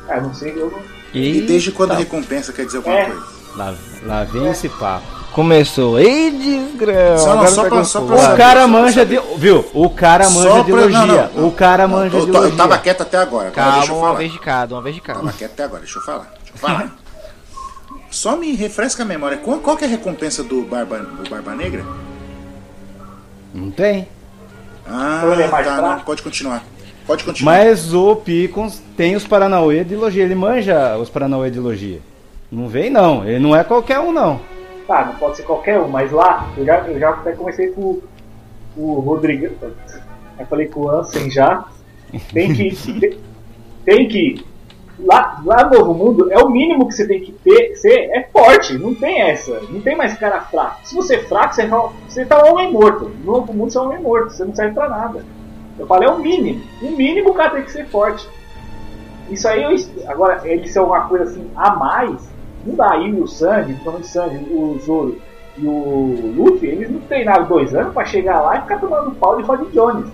[0.07, 0.79] Ah, não sei, eu não.
[1.13, 1.99] e desde quando a Tá.
[1.99, 3.05] recompensa quer dizer alguma É.
[3.07, 3.21] coisa?
[3.57, 5.05] Lá, lá vem esse papo.
[5.33, 5.99] Começou.
[5.99, 7.17] Ei, desgrama.
[7.17, 8.21] Só não, Agora só pra- só pra fogo.
[8.21, 8.33] saber.
[8.33, 9.21] O cara manja saber.
[9.21, 9.37] de.
[9.39, 9.65] Viu?
[9.73, 11.05] O cara manja Só de pra- elogia.
[11.05, 12.57] não, não, O cara manja eu, de tô- eu elogia.
[12.57, 13.47] tava quieto até agora.
[13.49, 14.11] agora deixa eu Calma, falar.
[14.11, 15.19] uma vez de cada, uma vez de cada.
[15.19, 16.27] Tava quieto até agora, deixa eu falar.
[16.43, 16.95] Deixa eu falar.
[18.09, 19.37] Só me refresca a memória.
[19.37, 21.83] Qual, qual que é a recompensa do Barba, do Barba Negra?
[23.53, 24.07] Não tem.
[24.87, 25.21] Ah,
[25.63, 26.63] tá, não, pode continuar.
[27.05, 27.53] Pode continuar.
[27.53, 30.23] Mas o Picon tem os Paranauê de elogia.
[30.23, 32.01] Ele manja os Paranauê de elogia.
[32.51, 33.25] Não vem não.
[33.27, 34.39] Ele não é qualquer um não.
[34.87, 37.99] Tá, não pode ser qualquer um, mas lá, eu já, eu já até comecei com
[38.77, 39.47] o- Rodrigo.
[40.39, 41.65] Eu falei com o Ansem já.
[42.31, 42.99] Tem que.
[42.99, 43.19] tem,
[43.83, 44.45] tem que.
[44.99, 48.23] Lá, lá no Novo Mundo, é o mínimo que você tem que ter, ser é
[48.31, 50.79] forte, não tem essa, não tem mais cara fraco.
[50.87, 51.69] Se você é fraco, você, é-
[52.07, 53.09] você tá um homem morto.
[53.23, 55.23] No Novo Mundo você é um homem morto, você não serve pra nada.
[55.77, 56.63] Eu falei, é o mínimo.
[56.81, 58.27] O mínimo o cara tem que ser forte.
[59.29, 59.75] Isso aí, eu,
[60.09, 62.27] agora, ele ser alguma coisa assim a mais,
[62.67, 62.93] não dá.
[62.93, 65.17] Aí o principalmente o Sandy, o Zoro
[65.57, 69.37] e o Luffy, eles não treinaram dois anos pra chegar lá e ficar tomando pau
[69.37, 70.07] de Rod Jones.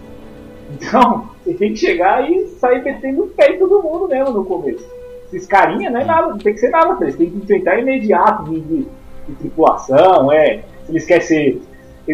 [0.71, 4.45] Então, você tem que chegar e sair metendo o pé em todo mundo mesmo no
[4.45, 4.85] começo.
[5.25, 7.79] Esses carinha não é nada, não tem que ser nada pra eles, tem que enfrentar
[7.79, 8.87] imediato de, de,
[9.27, 10.63] de tripulação, é.
[10.85, 11.61] Se eles querem ser.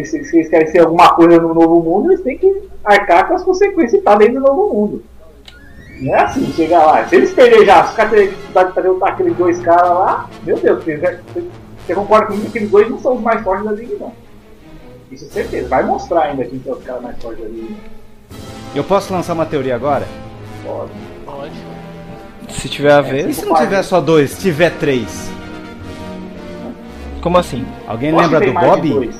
[0.04, 3.42] Se eles querem ser alguma coisa no novo mundo, eles têm que arcar com as
[3.42, 5.02] consequências de estar dentro do novo mundo.
[6.00, 7.06] Não é assim, chegar lá.
[7.06, 10.30] Se eles perderem já, se os caras terem dificuldade pra derrotar aqueles dois caras lá,
[10.42, 11.44] meu Deus, você, você,
[11.86, 14.12] você concorda comigo que aqueles dois não são os mais fortes da liga, não.
[15.12, 15.68] Isso é certeza.
[15.68, 17.74] Vai mostrar ainda quem são os caras mais fortes da liga.
[18.74, 20.06] Eu posso lançar uma teoria agora?
[20.64, 20.90] Pode.
[21.26, 21.52] Pode.
[22.48, 23.28] Se tiver a ver.
[23.28, 25.30] E se não tiver só dois, tiver três?
[27.20, 27.66] Como assim?
[27.86, 29.10] Alguém Lógico lembra do tem de Bob?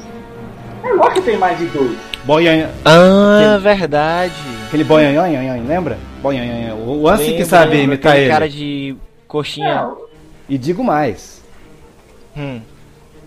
[0.83, 1.99] É lógico que tem mais de dois.
[2.25, 2.71] Boianha.
[2.85, 4.60] Ah, verdade.
[4.71, 5.99] Aquele boianhonhonhon, lembra?
[6.23, 6.77] Boianhonhon.
[6.87, 8.31] O Ansem que sabe lembro, imitar ele.
[8.31, 8.95] cara de
[9.27, 9.83] coxinha.
[9.83, 9.97] Não,
[10.49, 11.43] E digo mais.
[12.37, 12.61] Hum.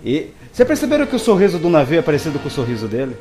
[0.06, 3.17] E você perceberam que o sorriso do navio é parecido com o sorriso dele?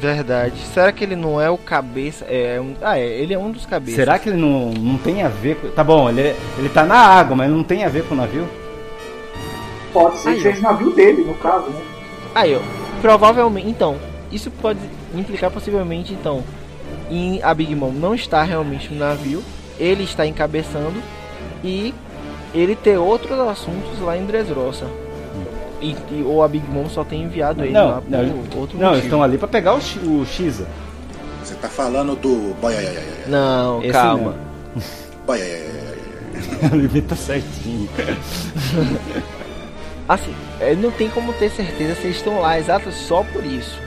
[0.00, 0.54] Verdade.
[0.72, 2.24] Será que ele não é o cabeça?
[2.24, 2.72] É um...
[2.80, 3.06] Ah, é.
[3.06, 3.94] Ele é um dos cabeças.
[3.94, 5.68] Será que ele não, não tem a ver com.
[5.68, 8.48] Tá bom, ele, ele tá na água, mas não tem a ver com o navio?
[9.92, 11.82] pode ser Aí, que seja o navio dele, no caso, né?
[12.34, 12.60] Aí, ó.
[13.02, 13.68] Provavelmente.
[13.68, 13.98] Então,
[14.32, 14.80] isso pode
[15.14, 16.42] implicar possivelmente, então,
[17.10, 19.42] em a Big Mom não estar realmente no navio.
[19.78, 21.02] Ele está encabeçando.
[21.64, 21.94] E
[22.54, 24.86] ele ter outros assuntos lá em Dressrosa.
[25.80, 28.38] E, e, ou a Big Mom só tem enviado ele Não, lá por não, outro
[28.56, 29.04] Não, eles motivo.
[29.04, 30.66] estão ali pra pegar o, o Shiza.
[31.42, 32.54] Você tá falando do.
[32.60, 34.34] Boy, ai, ai, ai, ai, Não, Esse calma.
[35.26, 35.98] boy, ai, ai, ai,
[36.36, 36.78] ai, ai.
[36.78, 37.88] Limita certinho.
[40.08, 43.78] Assim, é, não tem como ter certeza se eles estão lá exato só por isso.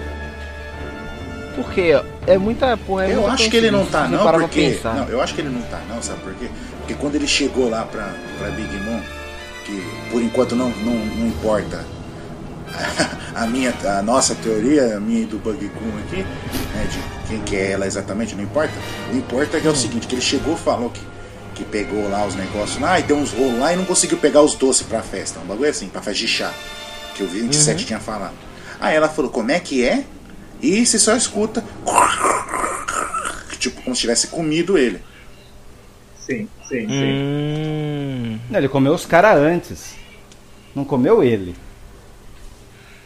[1.55, 3.05] Porque ó, é muita porra.
[3.05, 4.79] É Eu acho que ele não tá, não, porque.
[4.83, 6.49] Não, eu acho que ele não tá, não, sabe por quê?
[6.79, 8.99] Porque quando ele chegou lá pra, pra Big Mom,
[9.65, 11.83] que por enquanto não, não, não importa
[13.33, 17.41] a minha, a nossa teoria, a minha e do Bug Kun aqui, né, de quem
[17.41, 18.73] que é ela exatamente, não importa.
[19.11, 21.01] O importa é que é o seguinte, que ele chegou falou que,
[21.55, 24.41] que pegou lá os negócios lá e deu uns rolos lá e não conseguiu pegar
[24.41, 25.39] os doces pra festa.
[25.39, 26.51] Um bagulho assim, pra festa de chá.
[27.15, 28.33] Que o 27 tinha falado.
[28.79, 30.03] Aí ela falou, como é que é?
[30.65, 31.63] E você só escuta.
[33.59, 35.01] Tipo, como se tivesse comido ele.
[36.17, 36.89] Sim, sim, sim.
[36.89, 39.95] Hum, Não, ele comeu os caras antes.
[40.73, 41.55] Não comeu ele.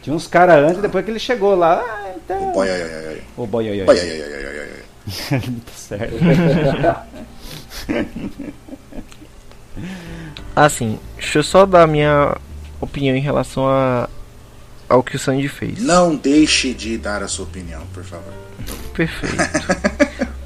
[0.02, 1.84] Tinha uns caras antes, depois que ele chegou lá.
[1.86, 2.52] Ah, então.
[2.52, 3.20] Boy, ai, ai, ai.
[3.36, 3.86] Ô, boy, oi, oi.
[3.86, 4.68] Boy, ai, ai, ai, ai,
[5.32, 6.14] ai, tá certo.
[10.56, 12.34] assim, deixa eu só dar minha
[12.80, 14.08] opinião em relação a,
[14.90, 15.80] ao que o Sandy fez.
[15.80, 18.34] Não deixe de dar a sua opinião, por favor.
[18.92, 19.36] Perfeito.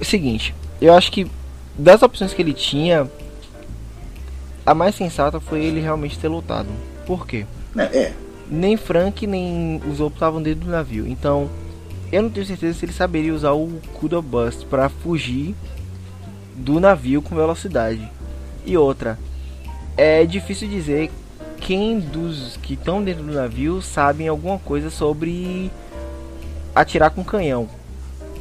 [0.00, 1.30] É seguinte, eu acho que
[1.78, 3.08] das opções que ele tinha,
[4.66, 6.68] a mais sensata foi ele realmente ter lutado.
[7.06, 7.46] Por quê?
[7.72, 8.12] Né, É,
[8.50, 11.06] Nem Frank nem os outros estavam dentro do navio.
[11.06, 11.48] Então,
[12.10, 15.54] eu não tenho certeza se ele saberia usar o Kudo Bust para fugir
[16.56, 18.10] do navio com velocidade.
[18.66, 19.16] E outra,
[19.96, 21.12] é difícil dizer
[21.62, 25.70] quem dos que estão dentro do navio sabem alguma coisa sobre
[26.74, 27.68] atirar com canhão.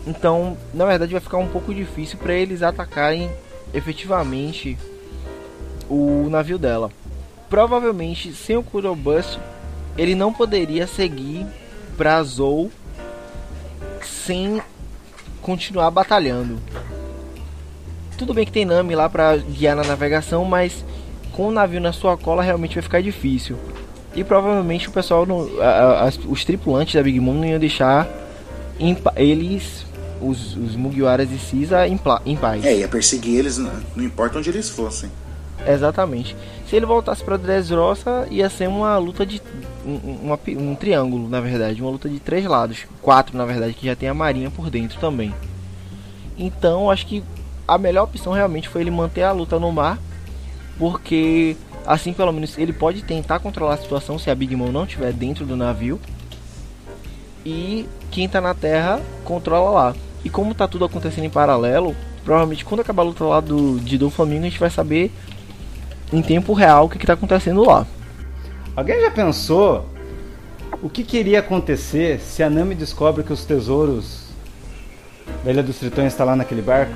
[0.07, 3.29] Então, na verdade, vai ficar um pouco difícil para eles atacarem
[3.73, 4.77] efetivamente
[5.87, 6.89] o navio dela.
[7.49, 9.39] Provavelmente, sem o Kudo Bust,
[9.97, 11.45] ele não poderia seguir
[11.95, 12.71] pra Zou
[14.01, 14.61] sem
[15.41, 16.57] continuar batalhando.
[18.17, 20.83] Tudo bem que tem Nami lá pra guiar na navegação, mas
[21.33, 23.57] com o navio na sua cola realmente vai ficar difícil.
[24.15, 28.07] E provavelmente o pessoal, não, a- a- os tripulantes da Big Mom não iam deixar
[29.15, 29.85] eles,
[30.21, 32.65] os, os Mugiwaras e Caesar, em, em paz.
[32.65, 35.09] é, ia perseguir eles, não, não importa onde eles fossem.
[35.65, 36.35] Exatamente.
[36.67, 39.39] Se ele voltasse pra Dressrosa, ia ser uma luta de.
[39.85, 41.81] Um, um triângulo, na verdade.
[41.81, 42.85] Uma luta de três lados.
[43.01, 45.31] Quatro, na verdade, que já tem a marinha por dentro também.
[46.37, 47.23] Então, acho que
[47.67, 49.99] a melhor opção realmente foi ele manter a luta no mar.
[50.77, 51.55] Porque,
[51.85, 55.13] assim, pelo menos, ele pode tentar controlar a situação se a Big Mom não estiver
[55.13, 55.99] dentro do navio.
[57.45, 59.95] E quem tá na terra controla lá.
[60.23, 63.97] E como tá tudo acontecendo em paralelo, provavelmente quando acabar a luta lá do, de
[63.97, 65.11] do Flamengo, a gente vai saber
[66.13, 67.87] em tempo real o que, que tá acontecendo lá.
[68.75, 69.89] Alguém já pensou
[70.81, 74.27] o que queria acontecer se a Nami descobre que os tesouros
[75.43, 76.93] da Ilha dos Tritões está lá naquele barco?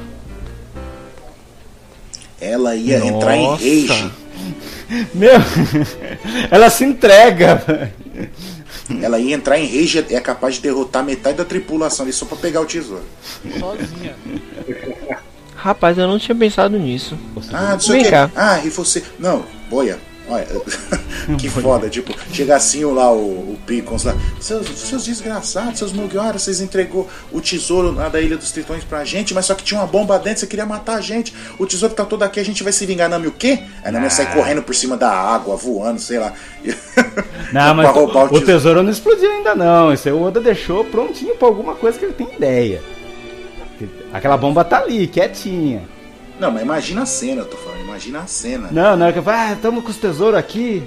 [2.66, 3.64] Ela ia entrar em Nossa.
[3.64, 4.12] rage.
[5.14, 5.32] Meu,
[6.50, 7.56] ela se entrega.
[7.56, 7.94] velho.
[9.04, 12.26] Ela ia entrar em rage e é capaz de derrotar metade da tripulação ali só
[12.26, 13.04] pra pegar o tesouro.
[13.60, 14.16] Sozinha.
[15.56, 17.18] Rapaz, eu não tinha pensado nisso.
[17.52, 18.12] Ah, não sei Vem o que.
[18.12, 18.30] cá.
[18.36, 19.04] Ah, e você.
[19.20, 19.98] Não, boia.
[20.28, 20.48] Olha,
[21.38, 24.16] que foda, tipo, chega assim lá, o, o Picons lá.
[24.40, 29.06] Seus, seus desgraçados, seus Mugiwara, vocês entregou o tesouro lá da Ilha dos Tritões pra
[29.06, 31.34] gente, mas só que tinha uma bomba dentro, você queria matar a gente.
[31.60, 33.10] O tesouro tá todo aqui, a gente vai se vingar.
[33.10, 33.64] Nami o quê?
[33.84, 36.34] A Nami sai correndo por cima da água, voando, sei lá.
[37.54, 39.94] Não, mas o, o tesouro não explodiu ainda não.
[39.94, 42.82] Isso aí o Oda deixou prontinho pra alguma coisa que ele tem ideia.
[44.12, 45.84] Aquela bomba tá ali, quietinha.
[46.40, 48.70] Não, mas imagina a cena, eu tô falando, imagina a cena.
[48.72, 50.84] Não, na hora que eu falo, ah, estamos com os tesouros aqui.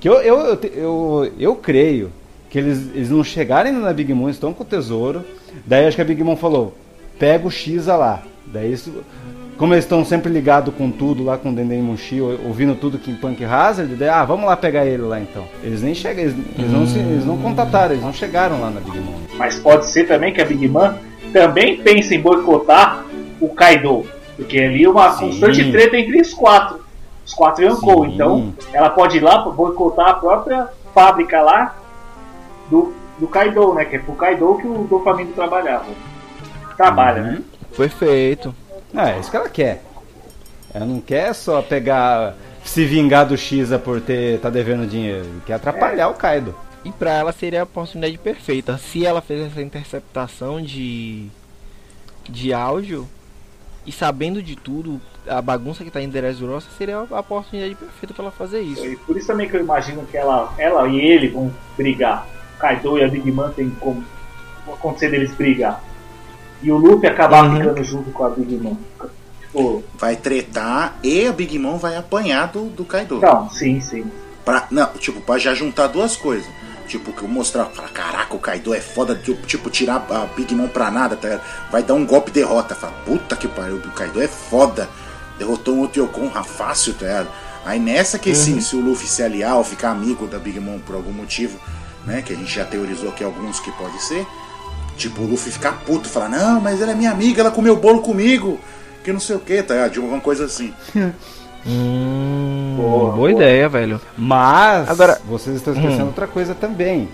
[0.00, 2.10] Que eu, eu, eu, eu, eu creio
[2.48, 5.24] que eles, eles não chegarem na Big Mom, estão com o tesouro.
[5.66, 6.74] Daí acho que a Big Mom falou,
[7.18, 8.22] pega o X lá.
[8.46, 9.04] Daí isso,
[9.56, 12.98] como eles estão sempre ligados com tudo lá com o Denden Mushi, ou- ouvindo tudo
[12.98, 15.44] que em Punk Hazard, daí, ah, vamos lá pegar ele lá então.
[15.62, 18.80] Eles nem chegam, eles, eles não, se- eles não contataram, eles não chegaram lá na
[18.80, 19.14] Big Mom.
[19.36, 20.96] Mas pode ser também que a Big Man
[21.32, 23.04] também pense em boicotar
[23.40, 24.04] o Kaido.
[24.40, 25.26] Porque ali é uma Sim.
[25.26, 26.80] constante treta entre os quatro.
[27.26, 28.06] Os quatro Yonkou.
[28.06, 28.14] Sim.
[28.14, 31.76] Então ela pode ir lá boicotar a própria fábrica lá
[32.70, 33.84] do, do Kaido, né?
[33.84, 35.84] Que é pro Kaido que o Doflamingo trabalhava.
[36.74, 37.42] Trabalha, né?
[37.76, 38.54] Perfeito.
[38.94, 39.82] Ah, é isso que ela quer.
[40.72, 45.26] Ela não quer só pegar, se vingar do Xa por ter tá devendo dinheiro.
[45.44, 46.54] Quer atrapalhar o Kaido.
[46.82, 48.78] E pra ela seria a oportunidade perfeita.
[48.78, 51.28] Se ela fez essa interceptação de
[52.26, 53.08] de áudio,
[53.86, 58.24] e sabendo de tudo, a bagunça que tá em Dressrosa seria a oportunidade perfeita para
[58.24, 58.84] ela fazer isso.
[58.86, 62.26] E por isso também que eu imagino que ela, ela e ele vão brigar.
[62.58, 64.04] Kaido e a Big Mom tem como
[64.70, 65.82] acontecer deles brigar.
[66.62, 67.56] E o Luffy acabar Uhum.
[67.56, 68.76] ficando junto com a Big Mom.
[69.40, 73.18] Tipo, Vai tretar e a Big Mom vai apanhar do, do Kaido.
[73.18, 74.04] não, sim, sim.
[74.44, 76.50] Pra, não, tipo, pra já juntar duas coisas.
[76.90, 79.14] Tipo, que eu mostrar, falar, caraca, o Kaido é foda,
[79.46, 81.70] tipo, tirar a Big Mom pra nada, tá ligado?
[81.70, 82.74] Vai dar um golpe de derrota.
[82.74, 84.88] Fala, puta que pariu, o Kaido é foda.
[85.38, 87.28] Derrotou um outro Yokon fácil, tá ligado?
[87.64, 90.80] Aí nessa que sim, se o Luffy se aliar ou ficar amigo da Big Mom
[90.80, 91.60] por algum motivo,
[92.04, 92.22] né?
[92.22, 94.26] Que a gente já teorizou aqui alguns que pode ser.
[94.96, 98.02] Tipo, o Luffy ficar puto, falar, não, mas ela é minha amiga, ela comeu bolo
[98.02, 98.58] comigo.
[99.04, 99.92] Que não sei o que, tá ligado?
[99.92, 100.74] De alguma coisa assim.
[101.66, 103.30] Hum, Boa, boa, boa.
[103.32, 104.00] ideia, velho.
[104.16, 106.06] Mas Agora- vocês estão esquecendo Hum.
[106.06, 107.08] outra coisa também.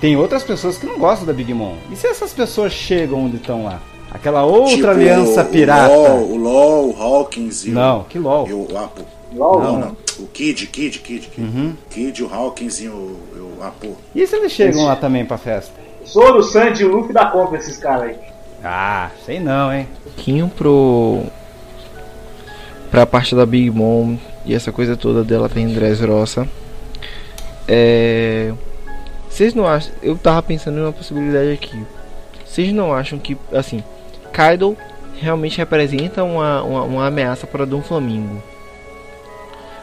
[0.00, 1.74] Tem outras pessoas que não gostam da Big Mom.
[1.90, 3.80] E se essas pessoas chegam onde estão lá?
[4.10, 5.88] Aquela outra Tipo, aliança o pirata.
[5.92, 8.46] LOL, o LOL, o Hawkins e o- Não, que LOL.
[8.48, 9.02] E o Apo.
[9.34, 9.96] LOL, Não, Não.
[10.18, 11.30] O Kid, Kid, Kid, Kid.
[11.42, 11.74] Uhum.
[11.90, 12.92] Kid, o Hawkins e o,
[13.58, 13.94] o Apo.
[14.14, 15.72] E se eles chegam lá também pra festa?
[16.06, 18.16] Zoro, Sandy e o Luffy dá conta desses caras aí.
[18.64, 19.86] Ah, sei não, hein?
[20.00, 21.22] Um pouquinho pro.
[22.90, 26.48] Pra parte da Big Mom e essa coisa toda dela ter em Dressrosa.
[27.68, 28.52] É.
[29.28, 29.92] Vocês não acham.
[30.02, 31.84] Eu tava pensando em uma possibilidade aqui.
[32.44, 33.82] Vocês não acham que, assim,
[34.32, 34.76] Kaido
[35.20, 38.42] realmente representa uma, uma, uma ameaça para Dom Flamingo?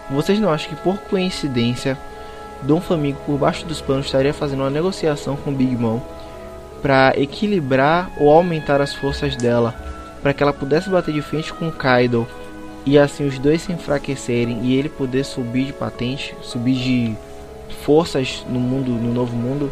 [0.10, 1.98] Vocês não acham que, por coincidência,
[2.64, 6.00] Dom Flamingo, por baixo dos panos, estaria fazendo uma negociação com Big Mom
[6.82, 9.76] para equilibrar ou aumentar as forças dela,
[10.22, 12.28] para que ela pudesse bater de frente com Kaido
[12.86, 17.16] e assim os dois se enfraquecerem e ele poder subir de patente, subir de
[17.86, 19.72] forças no mundo, no novo mundo?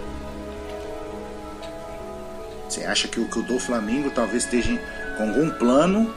[2.67, 4.79] Você acha que o, que o do Flamengo talvez esteja
[5.17, 6.13] com algum plano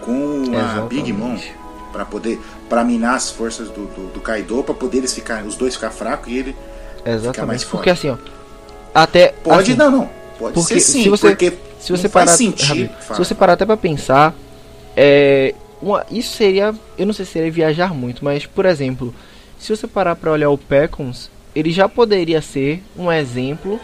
[0.00, 1.54] com a Big Mom Exatamente.
[1.92, 5.56] para poder para minar as forças do, do, do Kaido para poder eles ficar, os
[5.56, 6.56] dois ficar fracos e ele
[7.04, 7.64] mais Exatamente.
[7.64, 7.70] forte.
[7.70, 8.16] Porque assim, ó,
[8.94, 10.10] até pode assim, não, não.
[10.38, 12.90] Pode porque ser sim, se você- porque se você parar, sentido.
[13.00, 14.34] Se você parar até para pensar,
[14.96, 15.54] é,
[15.86, 19.14] uma, isso seria, eu não sei se seria viajar muito, mas por exemplo,
[19.58, 23.80] se você parar para olhar o Pecons, ele já poderia ser um exemplo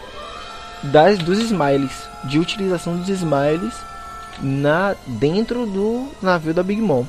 [0.83, 1.93] das dos smiles,
[2.25, 3.73] de utilização dos smiles
[4.43, 7.05] na dentro do navio da Big Mom.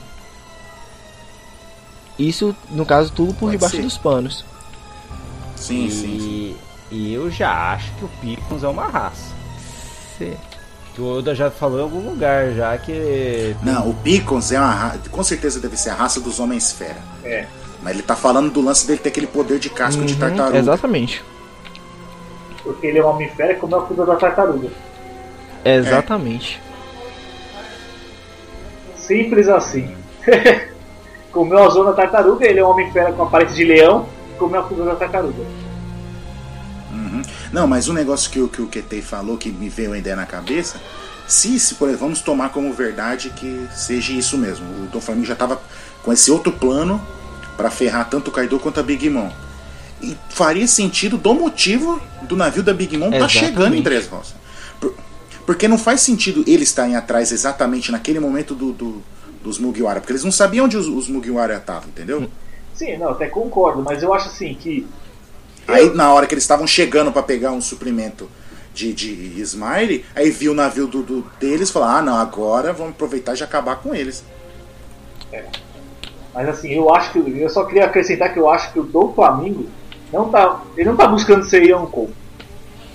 [2.18, 3.82] Isso, no caso, tudo por Pode debaixo ser.
[3.82, 4.46] dos panos.
[5.56, 6.58] Sim, sim, sim.
[6.92, 9.34] E, e eu já acho que o Pickles é uma raça.
[10.18, 10.38] Cê-
[10.94, 13.56] Que o Oda já falou em algum lugar já que.
[13.64, 16.98] Não, o Beacons é uma ra- com certeza deve ser a raça dos homens fera.
[17.24, 17.48] É.
[17.82, 20.58] Mas ele tá falando do lance dele ter aquele poder de casco de Uhum, tartaruga.
[20.60, 21.24] Exatamente.
[22.64, 24.70] Porque ele é um homem fera como é o filho da tartaruga.
[25.66, 26.62] Exatamente.
[28.96, 29.94] Simples assim.
[31.32, 34.62] comeu a zona da tartaruga, ele é um homem fera com aparência de leão, comeu
[34.62, 35.44] a fuga da tartaruga.
[37.54, 40.16] Não, mas um negócio que, o- que o Ketei falou que me veio a ideia
[40.16, 40.82] na cabeça.
[41.28, 44.66] Se, se por exemplo, vamos tomar como verdade que seja isso mesmo.
[44.84, 45.62] O Dom Flamingo já tava
[46.04, 47.02] com esse outro plano
[47.56, 49.30] para ferrar tanto o Kaido quanto a Big Mom.
[50.02, 53.40] E faria sentido do motivo do navio da Big Mom tá Exatamente.
[53.40, 54.34] chegando em Dressrosa.
[54.82, 54.94] Por-
[55.46, 59.04] Porque não faz sentido eles estarem atrás exatamente naquele momento do, do-
[59.44, 62.30] dos Mugiwara, porque eles não sabiam onde os, os Mugiwara estavam, entendeu?
[62.76, 64.86] Sim, não, até concordo, mas eu acho assim que.
[65.68, 68.30] Aí na hora que eles estavam chegando para pegar um suprimento
[68.74, 72.74] de, de Smiley, aí viu o navio do, do- deles e falou: Ah, não, agora
[72.74, 74.24] vamos aproveitar e já acabar com eles.
[76.34, 77.40] Mas assim, eu acho que.
[77.42, 79.68] Eu só queria acrescentar que eu acho que o Dom Flamingo
[80.12, 80.62] não tá.
[80.76, 82.10] Ele não tá buscando ser Yonkou.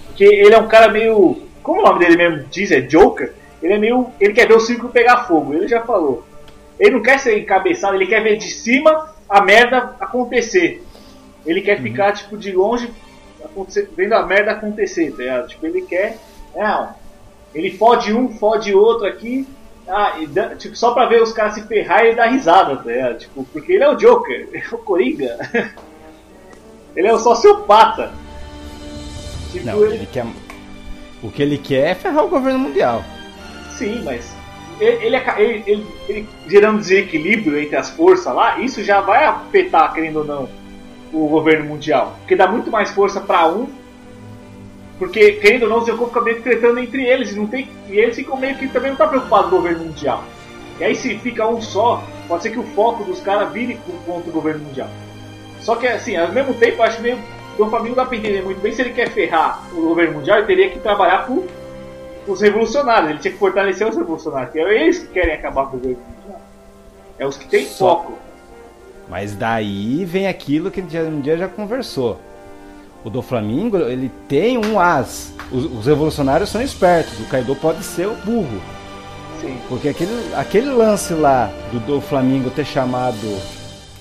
[0.09, 1.43] Porque ele é um cara meio.
[1.63, 3.33] Como o nome dele mesmo diz, é Joker.
[3.63, 4.09] Ele é meio.
[4.21, 6.25] Ele quer ver o circo pegar fogo, ele já falou.
[6.79, 10.83] Ele não quer ser encabeçado, ele quer ver de cima a merda acontecer.
[11.49, 12.91] Ele quer ficar, tipo, de longe
[13.97, 15.49] vendo a merda acontecer, tá ligado?
[15.49, 16.19] Tipo, ele quer.
[16.55, 16.91] Não.
[17.55, 19.47] Ele fode um, fode outro aqui.
[19.89, 22.91] Ah, dá- tipo, só pra ver os caras se ferrar e ele dá risada, tá
[22.91, 23.19] ligado?
[23.19, 25.39] Tipo, porque ele é o Joker, ele é o Coringa.
[26.95, 28.13] ele é o sociopata.
[29.51, 30.27] Tipo, Não, ele, ele quer.
[31.23, 33.03] O que ele quer é ferrar o governo mundial.
[33.79, 34.37] Sim, mas
[34.79, 40.19] ele, ele- ele- ele gerando desequilíbrio entre as forças lá, isso já vai afetar, querendo
[40.19, 40.49] ou não,
[41.13, 42.15] o governo mundial.
[42.19, 43.69] Porque dá muito mais força pra um.
[44.99, 47.33] Porque, querendo ou não, os Yonkou ficam meio que tretando entre eles.
[47.33, 49.85] E, não tem, e eles ficam meio que também não tá preocupados com o governo
[49.85, 50.25] mundial.
[50.81, 54.29] E aí, se fica um só, pode ser que o foco dos caras vire contra
[54.31, 54.89] o governo mundial.
[55.61, 57.19] Só que, assim, ao mesmo tempo, acho meio.
[57.59, 60.47] O Flamengo dá pra entender muito bem se ele quer ferrar o governo mundial, ele
[60.47, 61.45] teria que trabalhar pro
[62.29, 63.11] os revolucionários.
[63.11, 64.53] Ele tinha que fortalecer os revolucionários.
[64.53, 66.41] Que é eles que querem acabar com o governo mundial.
[67.19, 68.19] É os que têm Só- foco.
[69.09, 72.21] Mas daí vem aquilo que um dia já conversou.
[73.05, 75.33] O do Flamengo, ele tem um as.
[75.51, 77.19] Os, os revolucionários são espertos.
[77.21, 78.61] O Kaido pode ser o burro.
[79.41, 79.57] Sim.
[79.69, 83.27] Porque aquele, aquele lance lá do, do Flamengo ter chamado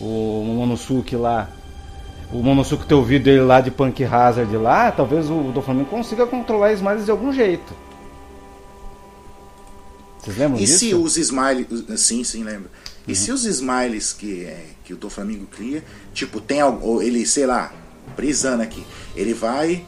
[0.02, 1.48] o Momonosuke lá,
[2.32, 6.26] o Momonosuke ter ouvido ele lá de Punk Hazard lá, talvez o do Flamengo consiga
[6.26, 7.74] controlar Smiles de algum jeito.
[10.28, 10.80] Vocês lembram E disso?
[10.80, 11.68] se os smiles.
[11.98, 12.70] Sim, sim, lembro.
[13.08, 15.82] E se os smiles que, é, que o Doflamingo cria,
[16.14, 16.86] tipo, tem algo.
[16.86, 17.72] Ou ele, sei lá,
[18.16, 18.86] brisando aqui.
[19.16, 19.86] Ele vai.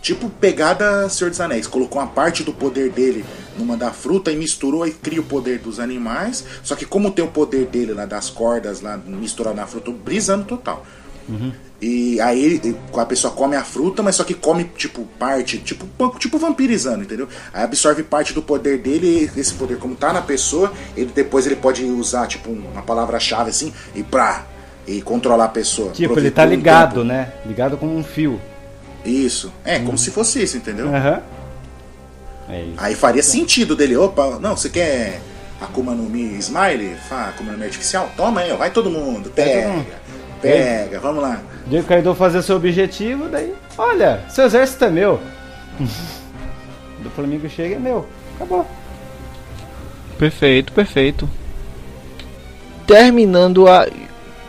[0.00, 1.66] Tipo, pegada Senhor dos Anéis.
[1.66, 3.24] Colocou uma parte do poder dele
[3.58, 6.44] numa da fruta e misturou e cria o poder dos animais.
[6.62, 10.44] Só que como tem o poder dele lá das cordas lá misturado na fruta, brisando
[10.44, 10.86] total.
[11.80, 15.84] E aí ele- a pessoa come a fruta, mas só que come tipo parte, tipo,
[16.18, 17.26] tipo vampirizando, entendeu?
[17.52, 21.44] Aí absorve parte do poder dele e esse poder como tá na pessoa, ele depois
[21.44, 24.46] ele pode usar tipo uma palavra-chave assim e pra
[24.86, 25.90] e controlar a pessoa.
[25.90, 27.04] Tipo, ele tá um ligado, tempo.
[27.04, 27.32] né?
[27.44, 28.40] Ligado como um fio.
[29.04, 29.52] Isso.
[29.64, 30.86] É, como se fosse isso, entendeu?
[30.88, 31.20] Aham.
[32.48, 32.74] É isso.
[32.76, 35.20] Aí faria sentido dele, opa, não, você quer
[35.60, 36.96] Akuma no Mi Smile?
[37.10, 38.10] Akuma no Mi Artificial?
[38.16, 39.86] Toma aí, ó, vai todo mundo, pega, todo mundo.
[40.42, 41.40] Pega, vamos lá.
[41.66, 45.20] Dia que o Kaido fazer seu objetivo, daí, olha, seu exército é meu.
[47.02, 48.06] do Flamengo chega é meu.
[48.36, 48.66] Acabou.
[50.18, 51.28] Perfeito, perfeito.
[52.86, 53.86] Terminando a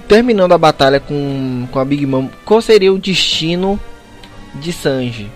[0.07, 3.79] terminando a batalha com, com a Big Mom, qual seria o destino
[4.55, 5.31] de Sanji?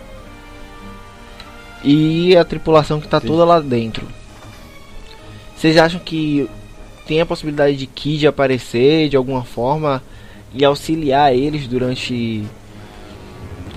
[1.84, 3.28] E a tripulação que tá Sim.
[3.28, 4.08] toda lá dentro.
[5.56, 6.50] Vocês acham que
[7.08, 10.04] tem a possibilidade de Kid aparecer de alguma forma
[10.54, 12.44] e auxiliar eles durante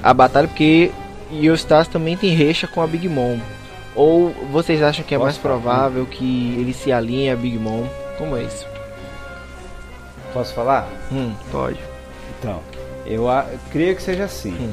[0.02, 0.48] a batalha?
[0.48, 0.90] Porque
[1.32, 3.38] Yostas também tem recha com a Big Mom.
[3.94, 5.54] Ou vocês acham que é Posso mais falar?
[5.56, 7.84] provável que ele se alinhe a Big Mom?
[8.18, 8.66] Como é isso?
[10.32, 10.88] Posso falar?
[11.10, 11.78] Hum, pode.
[12.38, 12.60] Então,
[13.04, 14.52] eu a- creio que seja assim.
[14.52, 14.72] Hum.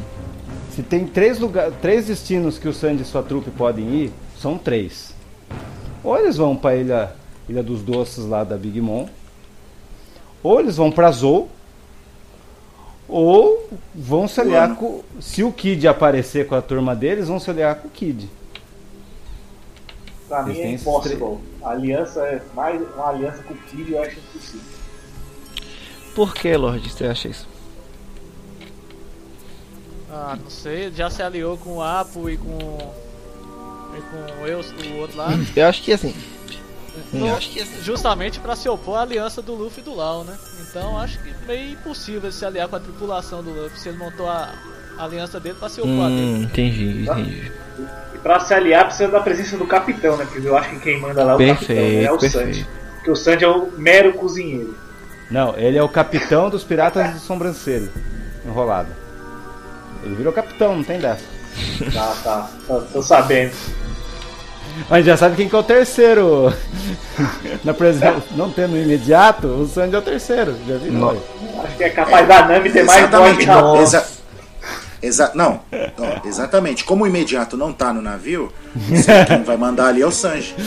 [0.72, 4.58] Se tem três, lugar, três destinos que o Sandy e sua trupe podem ir, são
[4.58, 5.16] três.
[6.04, 7.12] Ou eles vão para ilha,
[7.50, 9.08] ilha dos Doces lá da Big Mom,
[10.44, 11.50] ou eles vão para Zou,
[13.08, 15.02] ou vão se aliar com.
[15.20, 18.30] Se o Kid aparecer com a turma deles, vão se aliar com o Kid.
[20.28, 21.42] Pra Eles mim é impossível.
[21.64, 24.62] A aliança é mais uma aliança com o Kid, eu acho impossível.
[26.14, 27.48] Por que, Lorde, você acha isso?
[30.12, 32.48] Ah, não sei, já se aliou com o Apo e com.
[32.50, 35.30] e com o, Eus, o outro lá.
[35.56, 36.14] Eu acho que assim.
[37.14, 37.40] Não, Eu
[37.84, 40.36] justamente pra se opor à aliança do Luffy e do Lau, né?
[40.70, 44.28] Então acho que meio impossível se aliar com a tripulação do Luffy se ele montou
[44.28, 44.50] a,
[44.98, 46.22] a aliança dele pra se opor a dele.
[46.22, 47.52] Hum, entendi, entendi.
[48.14, 50.26] E pra se aliar precisa da presença do capitão, né?
[50.32, 52.04] Porque eu acho que quem manda lá é o capitão, né?
[52.04, 52.46] É o Perfeito, Sanji.
[52.64, 52.70] perfeito.
[52.96, 54.76] Porque o Sanji é o mero cozinheiro.
[55.30, 57.90] Não, ele é o capitão dos piratas de sobrancelha.
[58.46, 58.90] Enrolado.
[60.04, 61.24] Ele virou capitão, não tem dessa.
[61.94, 62.50] Tá, tá.
[62.68, 63.52] Tô, tô sabendo.
[64.90, 66.54] Mas já sabe quem que é o terceiro.
[67.64, 70.56] Na presença, não tendo o imediato, o Sandy é o terceiro.
[70.68, 70.94] Já viu?
[70.94, 71.10] Não.
[71.64, 73.46] Acho que é capaz da Nami ter mais voz que.
[73.46, 74.06] Não, exa
[75.02, 75.60] exa não,
[75.98, 76.84] ó, exatamente.
[76.84, 78.52] Como o imediato não tá no navio,
[79.28, 80.56] quem vai mandar ali é o Sanji.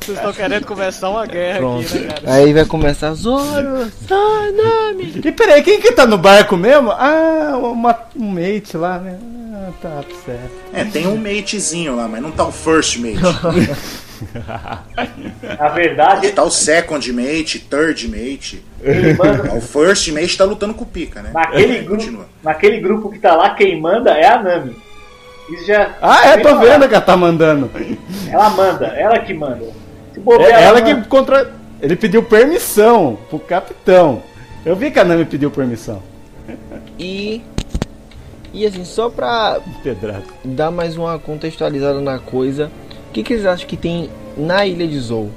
[0.00, 1.86] Vocês estão querendo começar uma guerra Pronto.
[1.86, 2.34] aqui, né, cara?
[2.34, 5.20] Aí vai começar Zoro, Sanami.
[5.24, 6.90] E peraí, quem que tá no barco mesmo?
[6.90, 9.18] Ah, uma, um mate lá, né?
[9.64, 10.50] Ah, tá certo.
[10.72, 13.20] É, tem um matezinho lá, mas não tá o first mate.
[15.58, 18.62] Na verdade, Tá o second mate, third mate.
[18.82, 19.54] ele manda.
[19.54, 21.30] O first mate tá lutando com o pica, né?
[21.32, 22.26] Naquele grupo, Continua.
[22.42, 24.76] naquele grupo que tá lá, quem manda é a Nami.
[25.50, 25.96] Isso já.
[26.00, 27.70] Ah, é, tô vendo que ela tá mandando.
[28.30, 29.64] Ela manda, ela que manda.
[30.12, 31.02] Se É bobear, ela manda.
[31.02, 31.52] que contra.
[31.80, 34.22] Ele pediu permissão pro capitão.
[34.64, 36.00] Eu vi que a Nami pediu permissão.
[36.98, 37.42] E.
[38.52, 40.24] E assim, só pra Pedrado.
[40.44, 42.70] dar mais uma contextualizada na coisa,
[43.08, 45.30] o que, que vocês acham que tem na ilha de Zou?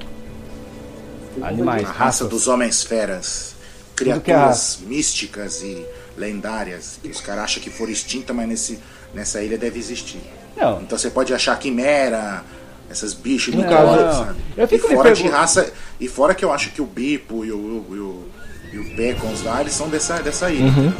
[1.42, 3.54] Animais, A raça dos homens feras.
[3.54, 5.84] é Criaturas místicas e
[6.16, 6.98] lendárias.
[7.02, 8.78] Que os caras acham que foram extintas, mas nesse,
[9.14, 10.20] nessa ilha deve existir.
[10.56, 12.42] Não, Então você pode achar quimera,
[12.90, 14.38] essas bichos de caso- sabe?
[14.56, 15.70] eu E fico me fora de raça.
[16.00, 18.28] E fora que eu acho que o Bipo e o, e o,
[18.72, 20.64] e o Pecons lá, eles são dessa, dessa ilha.
[20.66, 20.92] Uhum.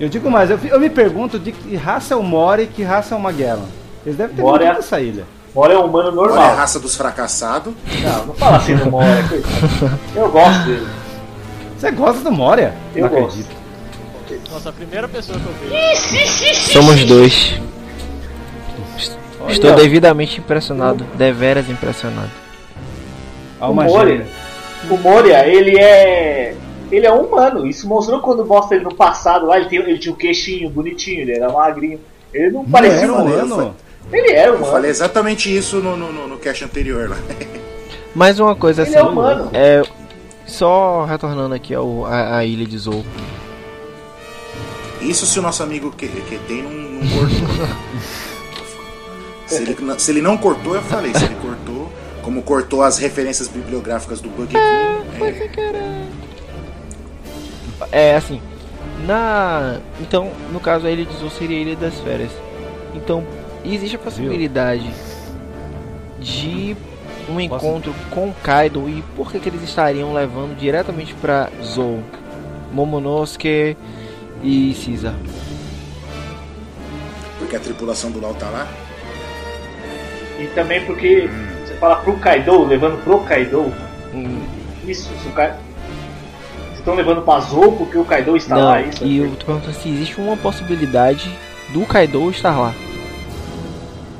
[0.00, 2.82] Eu digo mais, eu, eu me pergunto de que raça é o Mori e que
[2.82, 3.66] raça é o Magellan.
[4.06, 5.24] Eles devem ter Mori muito é- nessa ilha.
[5.54, 6.56] Mora é um humano Olha a normal.
[6.56, 7.74] raça dos fracassados.
[8.02, 9.42] Não, não fala assim do coitado.
[10.14, 10.86] Eu gosto dele.
[11.76, 12.74] Você gosta do Moria?
[12.94, 13.40] Eu Não gosto.
[13.40, 14.52] acredito.
[14.52, 16.72] Nossa, a primeira pessoa que eu vejo.
[16.72, 17.60] Somos dois.
[19.40, 22.30] Olha, Estou devidamente impressionado, deveras impressionado.
[23.60, 24.26] O Moria,
[24.90, 26.54] o Moria, ele é.
[26.90, 27.66] Ele é humano.
[27.66, 29.58] Isso mostrou quando mostra ele no passado lá.
[29.58, 32.00] Ele, tem, ele tinha um queixinho bonitinho, ele era magrinho.
[32.32, 33.46] Ele não parecia Não, humano.
[33.56, 33.74] não.
[34.12, 34.72] Ele era Eu humano.
[34.72, 37.16] falei exatamente isso no, no, no, no cast anterior lá.
[38.14, 39.50] Mais uma coisa Ele assim, é humano.
[39.52, 39.82] é
[40.46, 43.04] só retornando aqui ao a, a ilha de Zou.
[45.00, 47.66] Isso se o nosso amigo que, que tem não, não cortou.
[49.46, 51.14] se, ele, não- se ele não cortou, eu falei.
[51.14, 54.98] Se ele cortou, como cortou as referências bibliográficas do Bug é,
[57.92, 58.40] É assim,
[59.06, 62.32] na então no caso a ilha de Zou seria a ilha das férias.
[62.94, 63.24] Então
[63.64, 64.90] existe a possibilidade
[66.20, 66.76] de
[67.28, 72.02] um encontro com Kaido e por que, que eles estariam levando diretamente pra Zou,
[72.72, 73.76] Momonosuke
[74.42, 75.14] e Caesar.
[77.38, 78.66] porque a tripulação do Lau tá lá.
[80.38, 81.28] E também porque
[81.66, 83.72] você fala pro Kaido, levando pro Kaido.
[84.14, 84.40] Hum,
[84.86, 85.56] Isso, se o Ka...
[86.88, 89.04] Estão levando pra Zou porque o Kaido está Não, lá, isso?
[89.04, 91.30] e eu tô perguntando se existe uma possibilidade
[91.68, 92.72] do Kaido estar lá.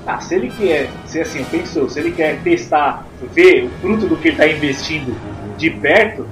[0.06, 4.18] Ah, se ele quer, se assim, pensou, se ele quer testar, ver o fruto do
[4.18, 5.16] que ele está investindo
[5.56, 6.28] de perto,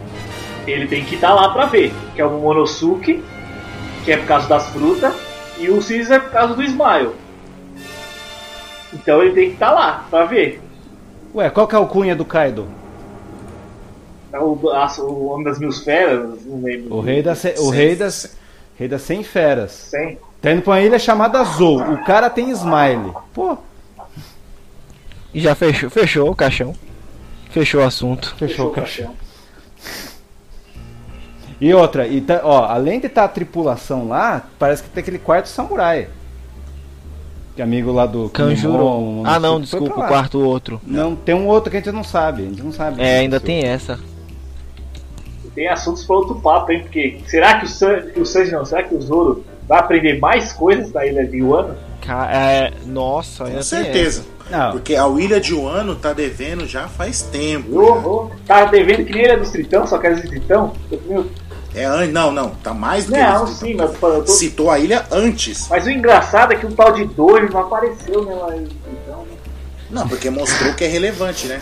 [0.66, 1.95] ele tem que estar lá para ver.
[2.14, 3.24] Que é o Momonosuke,
[4.05, 5.14] que é por causa das frutas,
[5.57, 7.12] e o Caesar por causa do Smile.
[8.93, 10.61] Então ele tem que estar lá para ver.
[11.34, 12.68] Ué, qual que é o cunha do Kaido?
[14.39, 16.95] O, a- o Homem das Mil Feras, não lembro.
[16.95, 18.37] O rei, da ce- o Sem- rei das
[18.78, 19.70] rei das 100 feras.
[19.72, 20.18] Sem.
[20.43, 21.80] Tá indo pra uma ilha chamada Zou.
[21.80, 23.12] O cara tem smile.
[23.32, 23.57] Pô,
[25.34, 26.74] E já fechou, fechou o caixão.
[27.51, 28.34] Fechou o assunto.
[28.39, 29.14] fechou o caixão.
[31.61, 35.18] E outra, e tá- ó, além de estar a tripulação lá, parece que tem aquele
[35.18, 36.09] quarto samurai.
[37.55, 39.22] Que é amigo lá do Kanjuro.
[39.24, 40.78] Ah não, desculpa, o quarto outro.
[40.87, 42.43] Não, tem um outro que a gente não sabe.
[42.43, 43.01] A gente não sabe.
[43.03, 43.99] É, ainda tem essa.
[45.57, 46.83] Tem assuntos para outro papo, hein?
[46.83, 50.21] Porque será que o, San, que o Sanji não, será que o Zoro vai aprender
[50.21, 51.75] mais coisas da ilha de Wano?
[52.31, 54.25] É, nossa, ainda Com certeza.
[54.49, 57.81] Não, Porque a Ilha de Wano tá devendo já faz tempo.
[57.81, 60.73] Ô, ô, tá devendo que nem ele é dos Tritão, só que era dos Tritão?
[61.75, 64.27] É, não, não, tá mais do que Não, sim, mas eu tô...
[64.29, 65.69] Citou a ilha antes.
[65.69, 68.35] Mas o engraçado é que o tal de Dojo não apareceu, né?
[68.35, 68.55] Lá?
[69.89, 71.61] Não, porque mostrou que é relevante, né?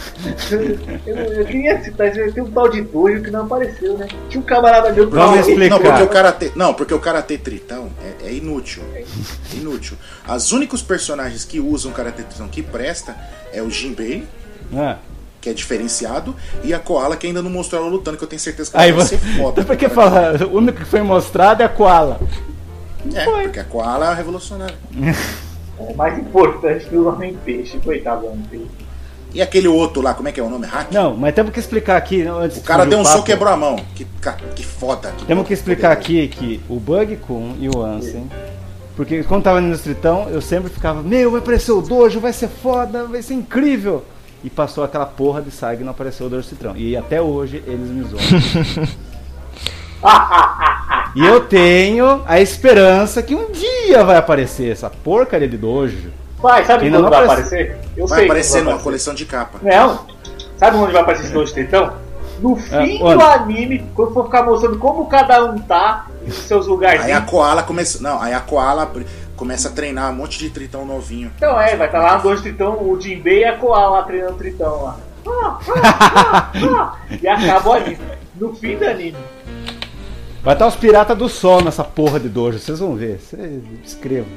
[0.51, 4.09] eu, eu queria citar, tem um tal de Dojo que não apareceu, né?
[4.31, 5.71] Tinha um camarada meu que Vamos falou- explicar.
[5.79, 7.91] Não, porque o Karate, não, porque o Karate Tritão
[8.23, 8.83] é, é inútil.
[8.95, 9.05] É
[9.55, 9.97] inútil.
[10.27, 13.15] Os únicos personagens que usam Karate Tritão que presta
[13.53, 14.27] é o Jinbei,
[14.75, 14.97] ah.
[15.41, 18.41] que é diferenciado, e a Koala, que ainda não mostrou ela lutando, que eu tenho
[18.41, 19.19] certeza que ela Aí vai você.
[19.19, 19.63] ser foda.
[19.65, 20.33] Por que fala?
[20.47, 22.19] O único que foi mostrado é a Koala.
[23.15, 24.77] É, porque a Koala é a revolucionária.
[25.79, 28.67] É mais importante que o Homem Peixe, coitado do Homem Peixe.
[29.35, 30.65] E aquele outro lá, como é que é o nome?
[30.67, 30.93] Hack?
[30.93, 32.23] Não, mas temos que explicar aqui.
[32.23, 33.77] Antes O cara de deu um soco e quebrou a mão.
[33.95, 34.07] Que,
[34.55, 35.11] que foda.
[35.19, 38.31] Que Temos que explicar aqui que o Bug Kun e o Ansem.
[38.97, 42.47] Porque quando tava no Stritão, eu sempre ficava, meu, vai aparecer o Dojo, vai ser
[42.47, 44.05] foda, vai ser incrível.
[44.45, 46.77] E passou aquela porra de saga e não apareceu o Dojo Citrão.
[46.77, 48.23] E até hoje eles me zoam.
[51.15, 56.11] e eu tenho a esperança que um dia vai aparecer essa porcaria de Dojo.
[56.39, 57.79] Vai, sabe quando não vai aparece- aparecer?
[57.97, 59.59] Eu Vai sei aparecer numa coleção de capa.
[59.63, 60.07] Não.
[60.57, 61.93] Sabe onde vai aparecer esse Dojo Tritão?
[62.41, 63.17] No fim onde?
[63.17, 67.21] do anime, quando for ficar mostrando como cada um tá nos seus Aí a.
[67.21, 68.03] Koala começa.
[68.03, 68.91] Não, aí a Koala
[69.37, 71.31] começa a treinar um monte de tritão novinho.
[71.37, 74.35] Então é, vai estar lá no Dojo Tritão, o Jinbei e a Koala lá treinando
[74.35, 74.97] o Tritão lá.
[75.27, 76.97] Ah, ah, ah, ah.
[77.23, 77.99] e acaba o anime.
[78.35, 79.17] No fim do anime.
[80.45, 83.19] Vai estar os piratas do sol nessa porra de Dojo, vocês vão ver.
[83.19, 84.29] Vocês escrevam.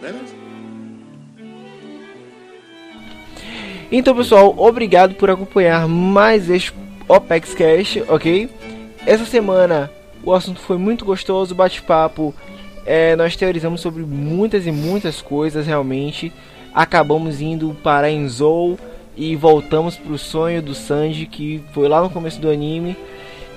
[0.00, 0.34] Beleza?
[3.92, 6.72] Então, pessoal, obrigado por acompanhar mais este
[7.06, 8.48] OPEX Cash, ok?
[9.04, 9.90] Essa semana
[10.24, 12.34] o assunto foi muito gostoso, bate-papo.
[12.86, 16.32] É, nós teorizamos sobre muitas e muitas coisas, realmente.
[16.72, 18.78] Acabamos indo para Enzou
[19.16, 22.96] e voltamos para o sonho do Sanji, que foi lá no começo do anime.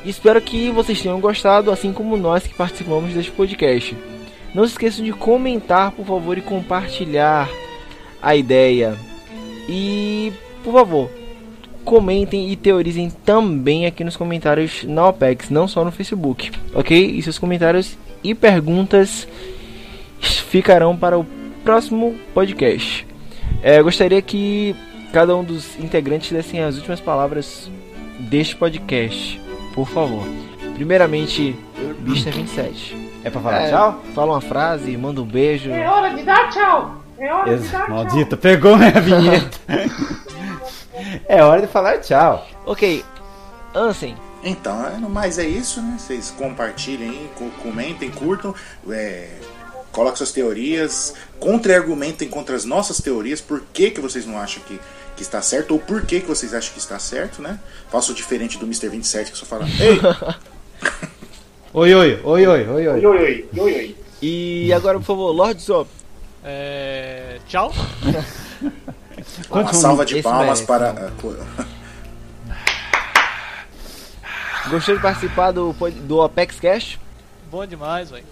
[0.03, 3.95] Espero que vocês tenham gostado, assim como nós que participamos deste podcast.
[4.53, 7.47] Não se esqueçam de comentar, por favor, e compartilhar
[8.21, 8.95] a ideia.
[9.67, 11.09] E, por favor,
[11.83, 16.97] comentem e teorizem também aqui nos comentários na OPEX, não só no Facebook, ok?
[16.97, 19.27] E seus comentários e perguntas
[20.19, 21.25] ficarão para o
[21.63, 23.05] próximo podcast.
[23.61, 24.75] É, gostaria que
[25.13, 27.69] cada um dos integrantes dessem as últimas palavras
[28.19, 29.39] deste podcast,
[29.73, 30.23] por favor.
[30.75, 31.55] Primeiramente,
[31.99, 32.97] Mister 27.
[33.23, 34.01] É pra falar É, tchau?
[34.15, 35.69] Fala uma frase, manda um beijo.
[35.71, 36.95] É hora de dar tchau.
[37.17, 37.89] É hora de Ex- dar tchau.
[37.95, 39.57] Maldito, pegou minha vinheta.
[41.27, 42.47] é hora de falar tchau.
[42.65, 43.03] Ok,
[43.75, 45.97] Ansem, Então, é, no mais é isso, né?
[45.99, 47.29] Vocês compartilhem aí,
[47.61, 48.55] comentem, curtam,
[48.89, 49.29] é,
[49.91, 54.79] coloquem suas teorias, contra-argumentem contra as nossas teorias, por que, que vocês não acham que,
[55.15, 57.59] que está certo, ou por que, que vocês acham que está certo, né?
[57.91, 58.87] Façam diferente do Mr.
[58.89, 59.99] 27 que só fala, ei,
[61.73, 62.87] Oi, oi, oi, oi, oi, Oi, oi.
[62.87, 63.95] oi, oi, oi, oi.
[64.21, 65.89] e agora por favor, Lord Zop.
[66.43, 67.39] É...
[67.47, 67.73] Tchau.
[69.51, 71.11] uma salva de palmas merece, para.
[74.69, 75.73] Gostou de participar do,
[76.07, 76.99] do Apex Cash?
[77.51, 78.25] Bom demais, velho.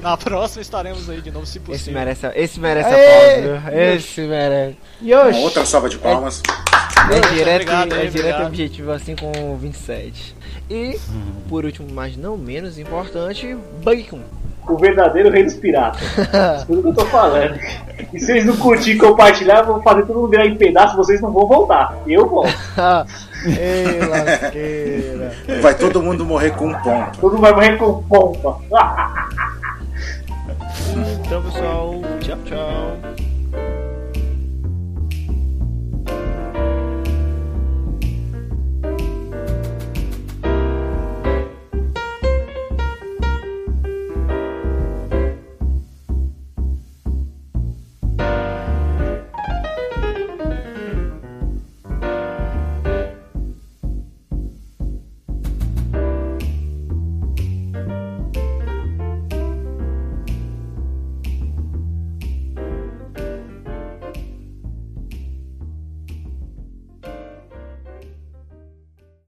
[0.00, 1.94] Na próxima estaremos aí de novo, se Esse possível.
[1.94, 3.34] merece, a- esse merece Aê!
[3.56, 3.70] a pausa.
[3.70, 3.80] viu?
[3.82, 4.76] Esse merece.
[5.00, 5.38] Uma Yoshi.
[5.40, 6.40] outra salva de palmas.
[7.10, 10.36] É direto, obrigado é direto objetivo assim com o 27.
[10.70, 10.98] E,
[11.48, 14.20] por último, mas não menos importante, Bacon.
[14.68, 16.00] O verdadeiro rei dos piratas.
[16.66, 17.58] Tudo que eu tô falando.
[18.12, 20.96] E se vocês não curtirem e compartilhar, eu vou fazer todo mundo virar em pedaço,
[20.96, 21.96] vocês não vão voltar.
[22.06, 22.48] Eu volto.
[23.46, 25.32] Ei, lasqueira.
[25.60, 27.18] Vai todo mundo morrer com ponto.
[27.20, 28.58] Todo mundo vai morrer com pompa.
[31.24, 33.07] Então, pessoal, tchau, tchau.